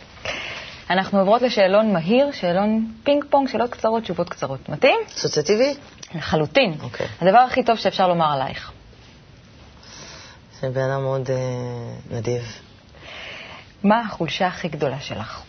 אנחנו 0.90 1.20
עוברות 1.20 1.42
לשאלון 1.42 1.94
מהיר, 1.94 2.32
שאלון 2.32 2.94
פינג 3.04 3.24
פונג, 3.30 3.50
שאלות 3.50 3.72
קצרות, 3.72 4.04
תשובות 4.04 4.30
קצרות. 4.30 4.70
מתאים? 4.70 5.00
אסוציאטיבי? 5.18 5.74
לחלוטין. 6.16 6.78
אוקיי. 6.82 7.08
הדבר 7.22 7.38
הכי 7.38 7.64
טוב 7.64 7.78
שאפשר 7.78 8.08
לומר 8.08 8.32
עלייך. 8.32 8.72
זה 10.62 10.70
בן 10.70 10.82
אדם 10.82 11.02
מאוד 11.02 11.32
אה, 11.32 11.36
נדיב. 12.18 12.60
מה 13.84 14.02
החולשה 14.02 14.48
הכי 14.48 14.68
גדולה 14.68 15.00
שלך? 15.00 15.42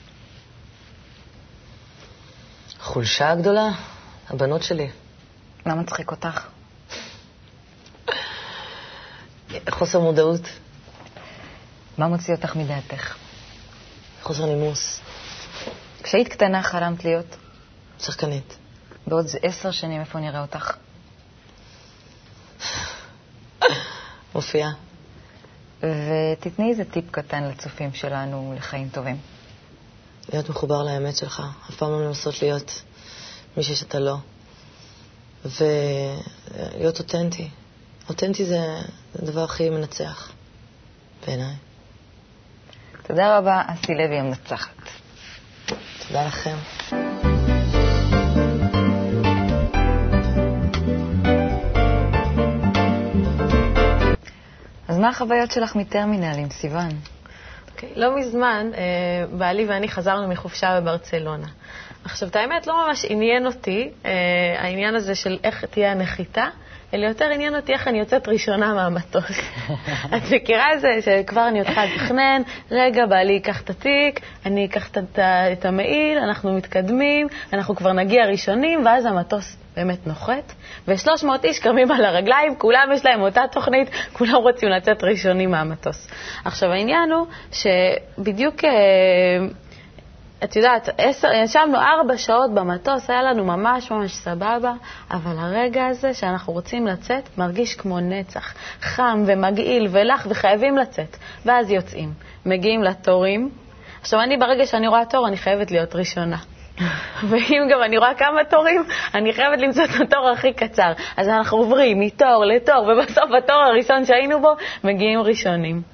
החולשה 2.80 3.30
הגדולה? 3.30 3.68
הבנות 4.30 4.62
שלי. 4.62 4.88
מה 5.66 5.74
מצחיק 5.74 6.10
אותך? 6.10 6.46
חוסר 9.70 10.00
מודעות. 10.00 10.40
מה 11.98 12.08
מוציא 12.08 12.34
אותך 12.34 12.56
מדעתך? 12.56 13.16
חוסר 14.22 14.46
נימוס. 14.46 15.00
כשהיית 16.04 16.28
קטנה 16.28 16.62
חלמת 16.62 17.04
להיות? 17.04 17.36
שחקנית. 17.98 18.56
בעוד 19.06 19.26
עשר 19.42 19.70
שנים 19.70 20.00
איפה 20.00 20.18
נראה 20.18 20.42
אותך? 20.42 20.76
מופיעה. 24.34 24.70
ותתני 25.80 26.70
איזה 26.70 26.84
טיפ 26.84 27.10
קטן 27.10 27.44
לצופים 27.44 27.92
שלנו 27.94 28.54
לחיים 28.56 28.88
טובים. 28.88 29.16
להיות 30.32 30.48
מחובר 30.48 30.82
לאמת 30.82 31.16
שלך, 31.16 31.42
אף 31.70 31.76
פעם 31.76 31.90
לא 31.90 32.04
לנסות 32.06 32.42
להיות 32.42 32.82
מישהו 33.56 33.76
שאתה 33.76 33.98
לא. 33.98 34.16
ולהיות 35.44 36.98
אותנטי. 36.98 37.50
אותנטי 38.08 38.44
זה 38.44 38.60
הדבר 39.14 39.44
הכי 39.44 39.70
מנצח, 39.70 40.32
בעיניי. 41.26 41.54
תודה 43.06 43.38
רבה, 43.38 43.62
אסי 43.66 43.94
לוי 43.94 44.18
המנצחת. 44.18 44.73
תודה 46.14 46.26
לכם. 46.26 46.56
אז 54.88 54.98
מה 54.98 55.08
החוויות 55.08 55.50
שלך 55.50 55.76
מטרמינל 55.76 56.38
עם 56.38 56.50
סיוון? 56.50 56.88
אוקיי, 57.72 57.92
לא 57.96 58.16
מזמן, 58.16 58.70
אה, 58.74 59.26
בעלי 59.38 59.66
ואני 59.66 59.88
חזרנו 59.88 60.28
מחופשה 60.28 60.80
בברצלונה. 60.80 61.46
עכשיו, 62.04 62.28
את 62.28 62.36
האמת, 62.36 62.66
לא 62.66 62.86
ממש 62.86 63.06
עניין 63.08 63.46
אותי 63.46 63.90
אה, 64.04 64.10
העניין 64.58 64.94
הזה 64.94 65.14
של 65.14 65.38
איך 65.44 65.64
תהיה 65.64 65.92
הנחיתה, 65.92 66.44
אלא 66.94 67.06
יותר 67.06 67.24
עניין 67.24 67.56
אותי 67.56 67.72
איך 67.72 67.88
אני 67.88 67.98
יוצאת 67.98 68.28
ראשונה 68.28 68.74
מהמטוס. 68.74 69.40
את 70.16 70.22
מכירה 70.32 70.74
את 70.74 70.80
זה 70.80 70.88
שכבר 71.00 71.48
אני 71.48 71.64
צריכה 71.64 71.84
לתכנן, 71.84 72.42
רגע, 72.70 73.06
בעלי 73.06 73.32
ייקח 73.32 73.62
את 73.62 73.70
התיק, 73.70 74.20
אני 74.46 74.66
אקח 74.66 74.90
את, 75.52 75.64
המעיל, 75.64 76.18
אנחנו 76.18 76.52
מתקדמים, 76.52 77.26
אנחנו 77.52 77.76
כבר 77.76 77.92
נגיע 77.92 78.26
ראשונים, 78.26 78.86
ואז 78.86 79.06
המטוס 79.06 79.56
באמת 79.76 80.06
נוחת, 80.06 80.52
ו-300 80.88 81.26
איש 81.44 81.58
קמים 81.58 81.90
על 81.90 82.04
הרגליים, 82.04 82.54
כולם 82.58 82.88
יש 82.94 83.04
להם 83.04 83.20
אותה 83.20 83.42
תוכנית, 83.52 83.90
כולם 84.12 84.34
רוצים 84.34 84.68
לצאת 84.68 85.04
ראשונים 85.04 85.50
מהמטוס. 85.50 86.08
עכשיו, 86.44 86.70
העניין 86.70 87.12
הוא 87.12 87.26
שבדיוק... 87.52 88.64
את 90.44 90.56
יודעת, 90.56 90.88
עשר, 90.98 91.28
ישבנו 91.32 91.78
ארבע 91.78 92.16
שעות 92.16 92.54
במטוס, 92.54 93.10
היה 93.10 93.22
לנו 93.22 93.44
ממש 93.44 93.90
ממש 93.90 94.12
סבבה, 94.12 94.72
אבל 95.10 95.38
הרגע 95.38 95.86
הזה 95.86 96.14
שאנחנו 96.14 96.52
רוצים 96.52 96.86
לצאת 96.86 97.38
מרגיש 97.38 97.74
כמו 97.74 98.00
נצח, 98.00 98.54
חם 98.80 99.24
ומגעיל 99.26 99.88
ולח, 99.90 100.26
וחייבים 100.30 100.76
לצאת. 100.76 101.16
ואז 101.44 101.70
יוצאים, 101.70 102.12
מגיעים 102.46 102.82
לתורים. 102.82 103.50
עכשיו, 104.00 104.20
אני, 104.20 104.36
ברגע 104.36 104.66
שאני 104.66 104.88
רואה 104.88 105.04
תור, 105.04 105.28
אני 105.28 105.36
חייבת 105.36 105.70
להיות 105.70 105.94
ראשונה. 105.94 106.36
ואם 107.28 107.68
גם 107.70 107.82
אני 107.82 107.98
רואה 107.98 108.14
כמה 108.14 108.44
תורים, 108.50 108.84
אני 109.14 109.32
חייבת 109.32 109.58
למצוא 109.58 109.84
את 109.84 110.00
התור 110.00 110.28
הכי 110.28 110.52
קצר. 110.52 110.92
אז 111.16 111.28
אנחנו 111.28 111.58
עוברים 111.58 112.00
מתור 112.00 112.44
לתור, 112.44 112.88
ובסוף 112.88 113.30
התור 113.38 113.56
הראשון 113.56 114.04
שהיינו 114.04 114.40
בו, 114.40 114.52
מגיעים 114.84 115.20
ראשונים. 115.20 115.93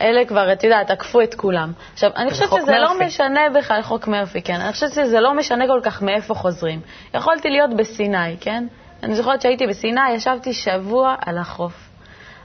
אלה 0.00 0.24
כבר, 0.24 0.52
את 0.52 0.64
יודעת, 0.64 0.90
עקפו 0.90 1.20
את 1.20 1.34
כולם. 1.34 1.72
עכשיו, 1.92 2.10
אני 2.16 2.30
חושבת 2.30 2.48
שזה 2.48 2.72
לא 2.72 2.88
מרפי. 2.88 3.00
לא 3.00 3.06
משנה 3.06 3.40
בכלל, 3.54 3.82
חוק 3.82 4.08
מרפי, 4.08 4.42
כן. 4.42 4.60
אני 4.60 4.72
חושבת 4.72 4.90
שזה 4.90 5.20
לא 5.20 5.34
משנה 5.34 5.66
כל 5.66 5.80
כך 5.82 6.02
מאיפה 6.02 6.34
חוזרים. 6.34 6.80
יכולתי 7.14 7.50
להיות 7.50 7.76
בסיני, 7.76 8.36
כן? 8.40 8.64
אני 9.02 9.14
זוכרת 9.14 9.42
שהייתי 9.42 9.66
בסיני, 9.66 10.10
ישבתי 10.10 10.52
שבוע 10.52 11.14
על 11.26 11.38
החוף. 11.38 11.72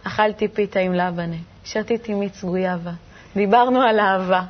אכלתי 0.07 0.47
פיתה 0.47 0.79
עם 0.79 0.93
לבנה, 0.93 1.35
שתיתי 1.63 2.13
מיץ 2.13 2.43
גויאבה, 2.43 2.91
דיברנו 3.35 3.81
על 3.81 3.99
אהבה, 3.99 4.41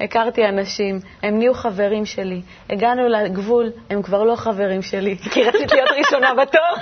הכרתי 0.00 0.48
אנשים, 0.48 1.00
הם 1.22 1.38
נהיו 1.38 1.54
חברים 1.54 2.06
שלי. 2.06 2.42
הגענו 2.70 3.08
לגבול, 3.08 3.70
הם 3.90 4.02
כבר 4.02 4.24
לא 4.24 4.36
חברים 4.36 4.82
שלי, 4.82 5.16
כי 5.16 5.42
רציתי 5.42 5.74
להיות 5.74 5.90
ראשונה 5.98 6.34
בתור. 6.34 6.76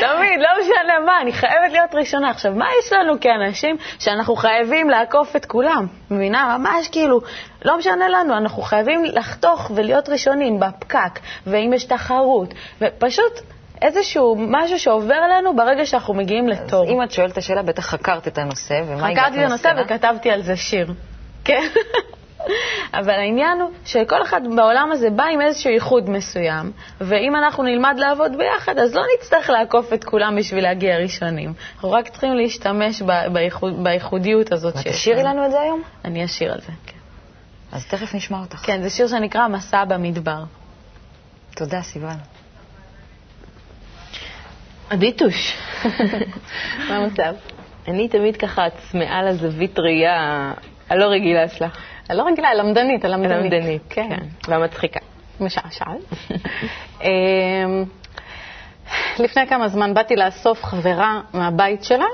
תמיד, 0.00 0.40
לא 0.40 0.48
משנה 0.60 0.98
מה, 1.06 1.20
אני 1.20 1.32
חייבת 1.32 1.72
להיות 1.72 1.94
ראשונה. 1.94 2.30
עכשיו, 2.30 2.52
מה 2.52 2.66
יש 2.80 2.92
לנו 2.92 3.20
כאנשים 3.20 3.76
שאנחנו 3.98 4.36
חייבים 4.36 4.90
לעקוף 4.90 5.36
את 5.36 5.44
כולם? 5.44 5.86
מבינה? 6.10 6.58
ממש 6.58 6.88
כאילו, 6.88 7.20
לא 7.64 7.78
משנה 7.78 8.08
לנו, 8.08 8.36
אנחנו 8.36 8.62
חייבים 8.62 9.04
לחתוך 9.04 9.70
ולהיות 9.74 10.08
ראשונים 10.08 10.60
בפקק, 10.60 11.20
ואם 11.46 11.72
יש 11.74 11.84
תחרות, 11.84 12.54
ופשוט 12.80 13.40
איזשהו 13.82 14.36
משהו 14.38 14.78
שעובר 14.78 15.14
עלינו 15.14 15.56
ברגע 15.56 15.86
שאנחנו 15.86 16.14
מגיעים 16.14 16.48
לתור. 16.48 16.84
אז 16.84 16.90
אם 16.90 17.02
את 17.02 17.10
שואלת 17.10 17.32
את 17.32 17.38
השאלה, 17.38 17.62
בטח 17.62 17.86
חקרת 17.86 18.28
את 18.28 18.38
הנושא, 18.38 18.74
ומה 18.86 19.08
הגעת 19.08 19.24
חקרתי 19.24 19.44
את 19.44 19.50
הנושא 19.50 19.72
וכתבתי 19.78 20.30
על 20.30 20.42
זה 20.42 20.56
שיר. 20.56 20.92
כן. 21.44 21.62
אבל 22.94 23.10
העניין 23.14 23.60
הוא 23.60 23.70
שכל 23.84 24.22
אחד 24.22 24.40
בעולם 24.56 24.88
הזה 24.92 25.10
בא 25.10 25.24
עם 25.24 25.40
איזשהו 25.40 25.70
ייחוד 25.70 26.10
מסוים, 26.10 26.72
ואם 27.00 27.36
אנחנו 27.36 27.62
נלמד 27.62 27.94
לעבוד 27.98 28.38
ביחד, 28.38 28.78
אז 28.78 28.94
לא 28.94 29.02
נצטרך 29.14 29.50
לעקוף 29.50 29.92
את 29.92 30.04
כולם 30.04 30.36
בשביל 30.38 30.64
להגיע 30.64 30.98
ראשונים. 30.98 31.52
אנחנו 31.74 31.90
רק 31.90 32.08
צריכים 32.08 32.34
להשתמש 32.34 33.02
בייחוד, 33.32 33.84
בייחודיות 33.84 34.52
הזאת 34.52 34.74
שיש. 34.78 34.96
תשאירי 34.96 35.22
לנו 35.22 35.46
את 35.46 35.50
זה 35.50 35.60
היום? 35.60 35.82
אני 36.04 36.24
אשיר 36.24 36.52
על 36.52 36.60
זה, 36.60 36.72
כן. 36.86 36.96
אז 37.72 37.86
תכף 37.86 38.14
נשמע 38.14 38.38
אותך. 38.40 38.56
כן, 38.56 38.82
זה 38.82 38.90
שיר 38.90 39.06
שנקרא 39.06 39.48
מסע 39.48 39.84
במדבר. 39.84 40.42
תודה, 41.56 41.82
סיוון. 41.82 42.16
אדיטוש, 44.88 45.56
מה 46.88 46.96
המצב? 46.96 47.34
אני 47.88 48.08
תמיד 48.08 48.36
ככה 48.36 48.66
צמאה 48.70 49.22
לזווית 49.22 49.78
ראייה 49.78 50.52
הלא 50.88 51.04
רגילה 51.04 51.48
שלך. 51.48 51.78
הלא 52.08 52.22
רגילה, 52.26 52.48
הלמדנית, 52.48 53.04
הלמדנית. 53.04 53.52
הלמדנית, 53.52 53.82
כן. 53.90 54.08
כן. 54.10 54.24
והמצחיקה. 54.48 55.00
משעשעת. 55.40 55.98
אמ, 57.02 57.84
לפני 59.18 59.46
כמה 59.46 59.68
זמן 59.68 59.94
באתי 59.94 60.16
לאסוף 60.16 60.64
חברה 60.64 61.20
מהבית 61.32 61.84
שלה, 61.84 62.06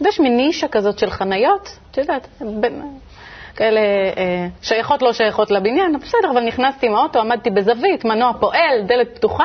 ויש 0.00 0.20
מין 0.20 0.36
נישה 0.36 0.68
כזאת 0.68 0.98
של 0.98 1.10
חניות, 1.10 1.78
את 1.90 1.98
יודעת, 1.98 2.28
בין, 2.60 2.98
כאלה 3.56 3.80
אה, 4.16 4.46
שייכות, 4.62 5.02
לא 5.02 5.12
שייכות 5.12 5.50
לבניין, 5.50 5.98
בסדר, 5.98 6.30
אבל 6.32 6.44
נכנסתי 6.44 6.86
עם 6.86 6.94
האוטו, 6.94 7.20
עמדתי 7.20 7.50
בזווית, 7.50 8.04
מנוע 8.04 8.32
פועל, 8.40 8.82
דלת 8.86 9.16
פתוחה. 9.16 9.44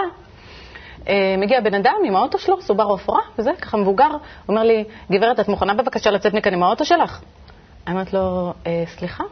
אה, 1.08 1.36
מגיע 1.38 1.62
בן 1.62 1.74
אדם 1.74 1.96
עם 2.06 2.16
האוטו 2.16 2.38
שלו, 2.38 2.62
סובארו 2.62 2.96
אפורה, 2.96 3.22
וזה, 3.40 3.52
ככה 3.62 3.78
מבוגר, 3.78 4.10
אומר 4.50 4.64
לי, 4.64 4.84
גברת, 5.12 5.40
את 5.40 5.48
מוכנה 5.48 5.74
בבקשה 5.74 6.12
לצאת 6.12 6.34
מכאן 6.34 6.54
עם 6.54 6.64
האוטו 6.64 6.86
שלך? 6.86 7.22
אני 7.88 7.94
אומרת 7.94 8.14
לו, 8.14 8.54
אה, 8.68 8.84
סליחה? 8.88 9.24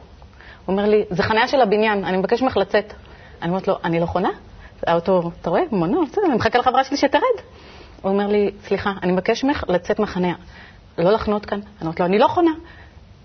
הוא 0.70 0.74
אומר 0.78 0.90
לי, 0.90 1.04
זה 1.10 1.24
חניה 1.24 1.48
של 1.48 1.62
הבניין, 1.62 2.06
אני 2.06 2.18
מבקש 2.18 2.42
ממך 2.42 2.58
לצאת. 2.58 2.94
אני 3.42 3.50
אומרת 3.50 3.68
לו, 3.68 3.76
אני 3.84 4.00
לא 4.00 4.06
חונה? 4.06 4.30
האוטו, 4.88 5.32
אתה 5.42 5.50
רואה? 5.50 5.62
מונע, 5.72 5.98
בסדר, 6.12 6.26
אני 6.26 6.36
מחכה 6.36 6.60
לחברה 6.60 6.84
שלי 6.84 6.98
שתרד. 6.98 7.22
הוא 8.02 8.12
אומר 8.12 8.28
לי, 8.28 8.52
סליחה, 8.68 8.94
אני 9.04 9.12
מבקש 9.12 9.44
ממך 9.44 9.64
לצאת 9.68 10.00
מהחניה. 10.00 10.34
לא 10.98 11.12
לחנות 11.12 11.46
כאן. 11.46 11.60
אני 11.60 11.82
אומרת 11.82 12.00
לו, 12.00 12.06
אני 12.06 12.20
לא 12.20 12.28
חונה. 12.28 12.52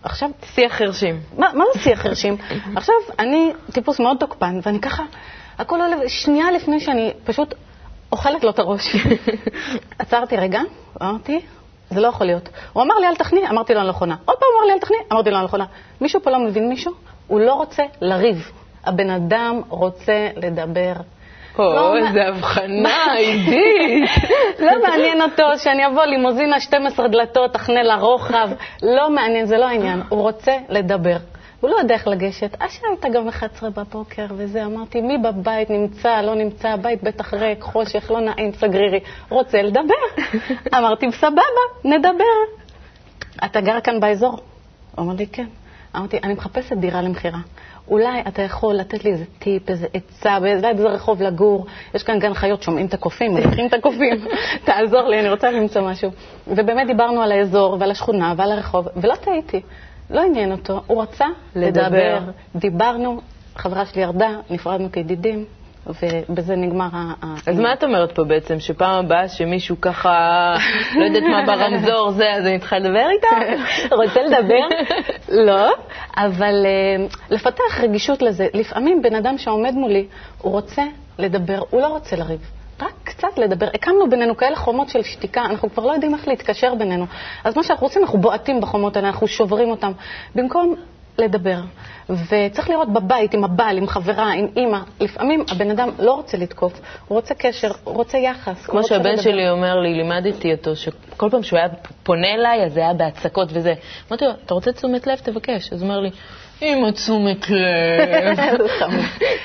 עכשיו... 0.02 0.30
שיח 0.54 0.72
חרשים. 0.72 1.20
מה, 1.38 1.46
מה 1.54 1.64
זה 1.74 1.80
שיח 1.80 1.98
חרשים? 1.98 2.36
עכשיו, 2.76 2.94
אני 3.18 3.52
טיפוס 3.72 4.00
מאוד 4.00 4.16
תוקפן, 4.20 4.60
ואני 4.62 4.80
ככה, 4.80 5.02
הכל 5.58 5.80
עולה, 5.80 6.08
שנייה 6.08 6.52
לפני 6.52 6.80
שאני 6.80 7.12
פשוט 7.24 7.54
אוכלת 8.12 8.44
לו 8.44 8.50
את 8.50 8.58
הראש. 8.58 8.96
עצרתי 9.98 10.36
רגע, 10.36 10.60
אמרתי, 11.02 11.40
זה 11.90 12.00
לא 12.00 12.08
יכול 12.08 12.26
להיות. 12.26 12.48
הוא 12.72 12.82
אמר 12.82 12.94
לי, 12.94 13.06
אל 13.06 13.16
תחני, 13.16 13.48
אמרתי 13.48 13.74
לו, 13.74 13.80
אני 13.80 13.88
לא 13.88 13.92
חונה. 13.92 14.16
עוד 14.24 14.36
פעם 14.38 14.48
הוא 14.52 14.58
אמר 14.60 14.66
לי, 14.66 14.72
אל 14.72 14.78
תחני, 14.78 14.96
אמרתי 15.12 15.30
לו, 15.30 15.36
אני 15.36 15.42
לא 15.42 15.48
חונה. 15.48 15.64
מישהו 16.00 16.22
פה 16.22 16.30
לא 16.30 16.38
מבין 16.38 16.68
מישהו? 16.68 16.92
הוא 17.26 17.40
לא 17.40 17.54
רוצה 17.54 17.82
לריב. 18.00 18.52
הבן 18.84 19.10
אדם 19.10 19.60
רוצה 19.68 20.28
לדבר. 20.36 20.92
או, 21.58 21.72
לא 21.72 21.96
איזה 21.96 22.26
הבחנה, 22.28 23.14
עידית. 23.16 24.10
לא 24.66 24.72
מעניין 24.82 25.22
אותו 25.22 25.42
שאני 25.58 25.86
אבוא 25.86 26.04
לימוזינה 26.04 26.60
12 26.60 27.08
דלתות, 27.08 27.52
תחנה 27.52 27.82
לרוחב. 27.82 28.48
לא 28.82 29.10
מעניין, 29.10 29.46
זה 29.46 29.58
לא 29.58 29.64
העניין. 29.64 30.02
הוא 30.08 30.20
רוצה 30.22 30.56
לדבר. 30.68 31.16
הוא 31.60 31.70
לא 31.70 31.76
יודע 31.76 31.94
איך 31.94 32.08
לגשת. 32.08 32.56
אז 32.60 32.70
שמת 32.72 33.12
גם 33.12 33.28
11 33.28 33.70
בבוקר 33.70 34.26
וזה, 34.30 34.64
אמרתי, 34.64 35.00
מי 35.00 35.18
בבית 35.18 35.70
נמצא, 35.70 36.20
לא 36.20 36.34
נמצא, 36.34 36.68
הבית 36.68 37.02
בטח 37.02 37.34
ריק, 37.34 37.62
חושך, 37.62 38.10
לא 38.10 38.20
נעים, 38.20 38.52
סגרירי. 38.52 39.00
רוצה 39.28 39.62
לדבר. 39.62 39.94
אמרתי, 40.78 41.12
סבבה, 41.12 41.62
נדבר. 41.84 42.64
אתה 43.44 43.60
גר 43.60 43.80
כאן 43.80 44.00
באזור? 44.00 44.38
הוא 44.94 45.04
אמר 45.04 45.14
לי, 45.14 45.26
כן. 45.26 45.46
אמרתי, 45.96 46.18
אני 46.22 46.34
מחפשת 46.34 46.76
דירה 46.76 47.02
למכירה. 47.02 47.38
אולי 47.88 48.20
אתה 48.28 48.42
יכול 48.42 48.74
לתת 48.74 49.04
לי 49.04 49.12
איזה 49.12 49.24
טיפ, 49.38 49.70
איזה 49.70 49.86
עצה, 49.94 50.40
באיזה 50.40 50.70
רחוב 50.70 51.22
לגור. 51.22 51.66
יש 51.94 52.02
כאן 52.02 52.18
גן 52.18 52.34
חיות, 52.34 52.62
שומעים 52.62 52.86
את 52.86 52.94
הקופים, 52.94 53.34
מריחים 53.34 53.66
את 53.66 53.72
הקופים. 53.74 54.24
תעזור 54.64 55.08
לי, 55.08 55.20
אני 55.20 55.30
רוצה 55.30 55.50
למצוא 55.50 55.82
משהו. 55.82 56.10
ובאמת 56.48 56.86
דיברנו 56.86 57.22
על 57.22 57.32
האזור 57.32 57.76
ועל 57.80 57.90
השכונה 57.90 58.34
ועל 58.36 58.52
הרחוב, 58.52 58.88
ולא 58.96 59.14
טעיתי. 59.14 59.60
לא 60.10 60.20
עניין 60.20 60.52
אותו, 60.52 60.80
הוא 60.86 61.02
רצה 61.02 61.26
לדבר. 61.56 61.86
לדבר. 61.86 62.20
דיברנו, 62.56 63.20
חברה 63.56 63.86
שלי 63.86 64.02
ירדה, 64.02 64.30
נפרדנו 64.50 64.92
כידידים, 64.92 65.44
ובזה 65.86 66.56
נגמר 66.56 66.88
ה... 66.92 67.14
אז 67.46 67.60
מה 67.60 67.72
את 67.72 67.84
אומרת 67.84 68.12
פה 68.12 68.24
בעצם? 68.24 68.60
שפעם 68.60 69.04
הבאה 69.04 69.28
שמישהו 69.28 69.80
ככה, 69.80 70.10
לא 70.98 71.04
יודעת 71.04 71.22
מה 71.22 71.42
ברמזור 71.46 72.10
זה, 72.10 72.32
אז 72.32 72.46
אני 72.46 72.58
צריכה 72.58 72.78
לדבר 72.78 73.06
איתה? 73.10 73.62
רוצה 74.02 74.20
לדבר? 74.22 74.68
לא, 75.28 75.72
אבל 76.16 76.54
uh, 76.64 77.16
לפתח 77.30 77.80
רגישות 77.82 78.22
לזה. 78.22 78.46
לפעמים 78.54 79.02
בן 79.02 79.14
אדם 79.14 79.38
שעומד 79.38 79.74
מולי, 79.74 80.06
הוא 80.42 80.52
רוצה 80.52 80.82
לדבר, 81.18 81.62
הוא 81.70 81.80
לא 81.80 81.86
רוצה 81.86 82.16
לריב. 82.16 82.50
רק 82.80 82.92
קצת 83.04 83.38
לדבר. 83.38 83.66
הקמנו 83.74 84.10
בינינו 84.10 84.36
כאלה 84.36 84.56
חומות 84.56 84.88
של 84.88 85.02
שתיקה, 85.02 85.44
אנחנו 85.44 85.70
כבר 85.70 85.86
לא 85.86 85.92
יודעים 85.92 86.14
איך 86.14 86.28
להתקשר 86.28 86.74
בינינו. 86.74 87.06
אז 87.44 87.56
מה 87.56 87.62
שאנחנו 87.62 87.86
רוצים, 87.86 88.02
אנחנו 88.02 88.18
בועטים 88.18 88.60
בחומות 88.60 88.96
האלה, 88.96 89.08
אנחנו 89.08 89.26
שוברים 89.26 89.70
אותן. 89.70 89.92
במקום 90.34 90.74
לדבר. 91.18 91.60
וצריך 92.10 92.70
לראות 92.70 92.92
בבית, 92.92 93.34
עם 93.34 93.44
הבעל, 93.44 93.78
עם 93.78 93.86
חברה, 93.86 94.32
עם 94.32 94.46
אימא. 94.56 94.78
לפעמים 95.00 95.44
הבן 95.50 95.70
אדם 95.70 95.88
לא 95.98 96.12
רוצה 96.12 96.36
לתקוף, 96.36 96.80
הוא 97.08 97.16
רוצה 97.16 97.34
קשר, 97.34 97.70
הוא 97.84 97.94
רוצה 97.94 98.18
יחס. 98.18 98.66
כמו 98.66 98.84
שהבן 98.84 99.10
לדבר. 99.10 99.22
שלי 99.22 99.50
אומר 99.50 99.80
לי, 99.80 99.94
לימדתי 99.94 100.52
אותו, 100.52 100.76
שכל 100.76 101.30
פעם 101.30 101.42
שהוא 101.42 101.58
היה 101.58 101.68
פונה 102.02 102.34
אליי, 102.34 102.64
אז 102.64 102.72
זה 102.72 102.80
היה 102.80 102.94
בהצקות 102.94 103.48
וזה. 103.52 103.74
אמרתי 104.10 104.24
לו, 104.24 104.30
אתה 104.44 104.54
רוצה 104.54 104.72
תשומת 104.72 105.06
לב? 105.06 105.18
תבקש. 105.18 105.72
אז 105.72 105.82
הוא 105.82 105.88
אומר 105.88 106.00
לי, 106.00 106.10
עם 106.60 106.84
התשומת 106.84 107.50
לב. 107.50 108.38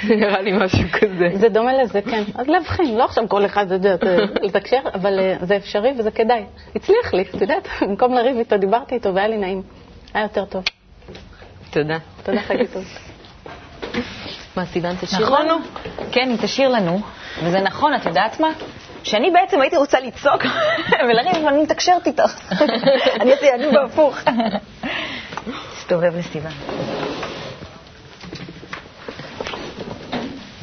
נראה 0.10 0.42
לי 0.42 0.52
משהו 0.52 0.84
כזה. 0.92 1.30
זה 1.34 1.50
דומה 1.50 1.84
לזה, 1.84 2.02
כן. 2.02 2.24
אז 2.36 2.48
להבחין, 2.48 2.98
לא 2.98 3.04
עכשיו 3.04 3.30
כל 3.30 3.46
אחד 3.46 3.66
לתקשר, 4.46 4.82
אבל 4.94 5.20
אה, 5.20 5.36
זה 5.42 5.56
אפשרי 5.56 5.94
וזה 6.00 6.12
כדאי. 6.12 6.44
הצליח 6.76 7.14
לי, 7.14 7.22
את 7.22 7.42
יודעת, 7.42 7.68
במקום 7.82 8.14
לריב 8.14 8.38
איתו, 8.38 8.58
דיברתי 8.58 8.96
איתו 8.96 9.16
והיה 9.16 9.28
לי 9.28 9.38
נעים. 9.38 9.62
היה 10.14 10.24
יותר 10.24 10.46
טוב. 10.46 10.64
תודה. 11.70 11.98
תודה, 12.24 12.42
חגי 12.42 12.68
טוב. 12.68 12.84
מה, 14.56 14.66
סיוון, 14.66 14.96
תשאיר 15.02 15.26
נכון? 15.26 15.46
לנו? 15.46 15.56
כן, 16.12 16.30
היא 16.30 16.38
תשאיר 16.42 16.70
לנו, 16.70 17.02
וזה 17.44 17.60
נכון, 17.60 17.96
את 17.96 18.06
יודעת 18.06 18.40
מה? 18.40 18.48
שאני 19.04 19.32
בעצם 19.32 19.62
הייתי 19.62 19.78
רוצה 19.78 20.00
לצעוק 20.00 20.46
ולריב, 21.10 21.36
אבל 21.36 21.48
אני 21.48 21.62
מתקשרת 21.64 22.08
איתך. 22.08 22.52
אני 23.22 23.32
אעשה 23.32 23.46
ידעים 23.46 23.72
בהפוך. 23.74 24.18
תסתובב 25.78 26.16
לסיוון. 26.18 26.52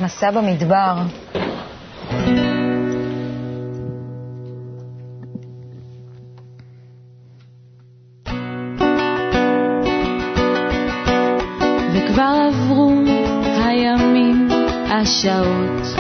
מסע 0.01 0.31
במדבר. 0.31 0.95
השעות, 15.00 15.96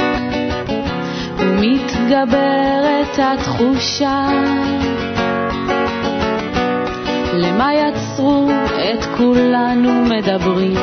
ומתגברת 1.38 3.18
התחושה 3.18 4.26
למה 7.32 7.74
יצרו 7.74 8.50
את 8.74 9.04
כולנו 9.16 10.04
מדברים 10.04 10.76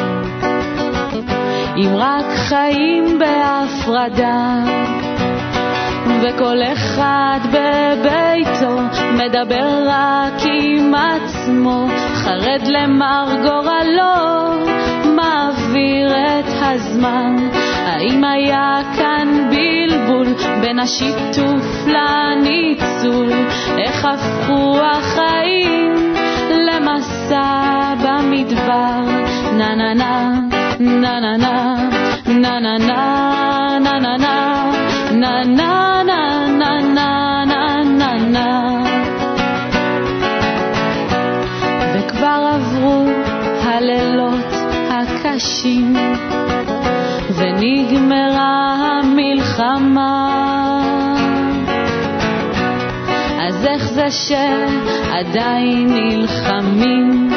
אם 1.77 1.95
רק 1.95 2.25
חיים 2.35 3.19
בהפרדה 3.19 4.63
וכל 6.21 6.57
אחד 6.73 7.39
בביתו 7.45 8.77
מדבר 9.13 9.83
רק 9.87 10.41
עם 10.45 10.93
עצמו, 10.95 11.87
חרד 12.15 12.61
למר 12.67 13.25
גורלו, 13.43 14.13
מעביר 15.15 16.11
את 16.11 16.53
הזמן. 16.61 17.62
האם 17.93 18.23
היה 18.23 18.79
כאן 18.97 19.49
בלבול 19.49 20.27
בין 20.61 20.79
השיתוף 20.79 21.87
לניצול? 21.87 23.29
איך 23.77 24.05
הפכו 24.05 24.79
החיים 24.83 25.93
למסע 26.49 27.93
במדבר? 28.03 29.01
נה 29.57 29.75
נה 29.75 29.93
נה, 29.93 30.39
נה 30.79 31.19
נה 31.19 31.37
נה, 31.37 31.75
נה 32.27 32.59
נה 32.59 32.77
נה, 32.77 33.79
נה 33.79 33.99
נה 33.99 34.17
נה, 34.17 34.71
נה 35.11 35.43
נה 35.43 36.03
נה 36.03 36.43
נה 36.57 36.79
נה 36.95 37.43
נה 37.45 37.83
נה 37.83 38.17
נה 38.17 38.83
וכבר 41.93 42.49
עברו 42.53 43.05
הלילות 43.63 44.53
הקשים 44.89 45.93
ונגמרה 47.63 48.75
המלחמה. 48.79 50.29
אז 53.41 53.65
איך 53.65 53.83
זה 53.83 54.11
שעדיין 54.11 55.87
נלחמים? 55.93 57.29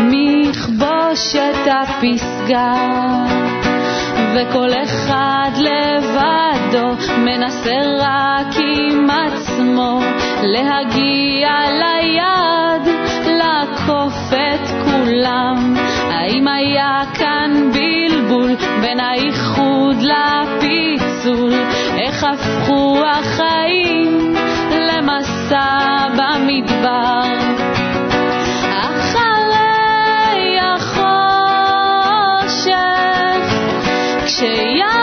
מי 0.00 0.46
יכבוש 0.50 1.36
את 1.36 1.68
הפסגה. 1.70 2.74
וכל 4.34 4.70
אחד 4.84 5.50
לבדו 5.56 6.88
מנסה 7.18 7.76
רק 7.98 8.56
עם 8.58 9.10
עצמו 9.10 10.00
להגיע 10.42 11.50
ליד, 11.70 12.94
לעקוף 13.26 14.32
את 14.32 14.68
כולם. 14.84 15.74
האם 16.10 16.48
היה 16.48 17.02
כאן 17.14 17.70
בלבול 18.28 18.56
בין 18.80 19.00
האיחוד 19.00 19.96
לפיצול? 19.96 21.52
איך 21.98 22.24
הפכו 22.24 23.02
החיים 23.06 24.34
למסע 24.70 26.06
במדבר? 26.16 27.22
אחרי 28.70 30.58
החושך 30.60 31.88
כשיעבור 34.26 34.97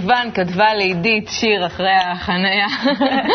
סיוון 0.00 0.30
כתבה 0.34 0.74
לעידית 0.74 1.28
שיר 1.28 1.66
אחרי 1.66 1.92
החניה. 1.92 2.66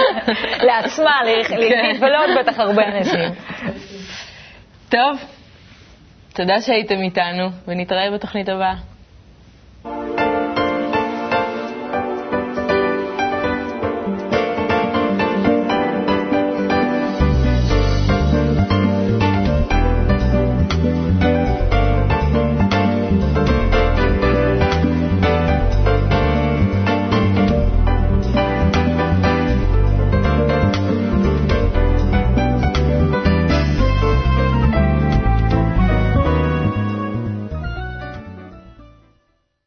לעצמה, 0.68 1.24
לעידית, 1.24 2.02
ולא 2.02 2.26
עוד 2.26 2.30
בטח 2.40 2.60
הרבה 2.60 2.84
אנשים. 2.88 3.30
טוב, 4.90 5.18
תודה 6.34 6.62
שהייתם 6.62 7.02
איתנו, 7.02 7.50
ונתראה 7.68 8.12
בתוכנית 8.12 8.50
הבאה. 8.50 8.95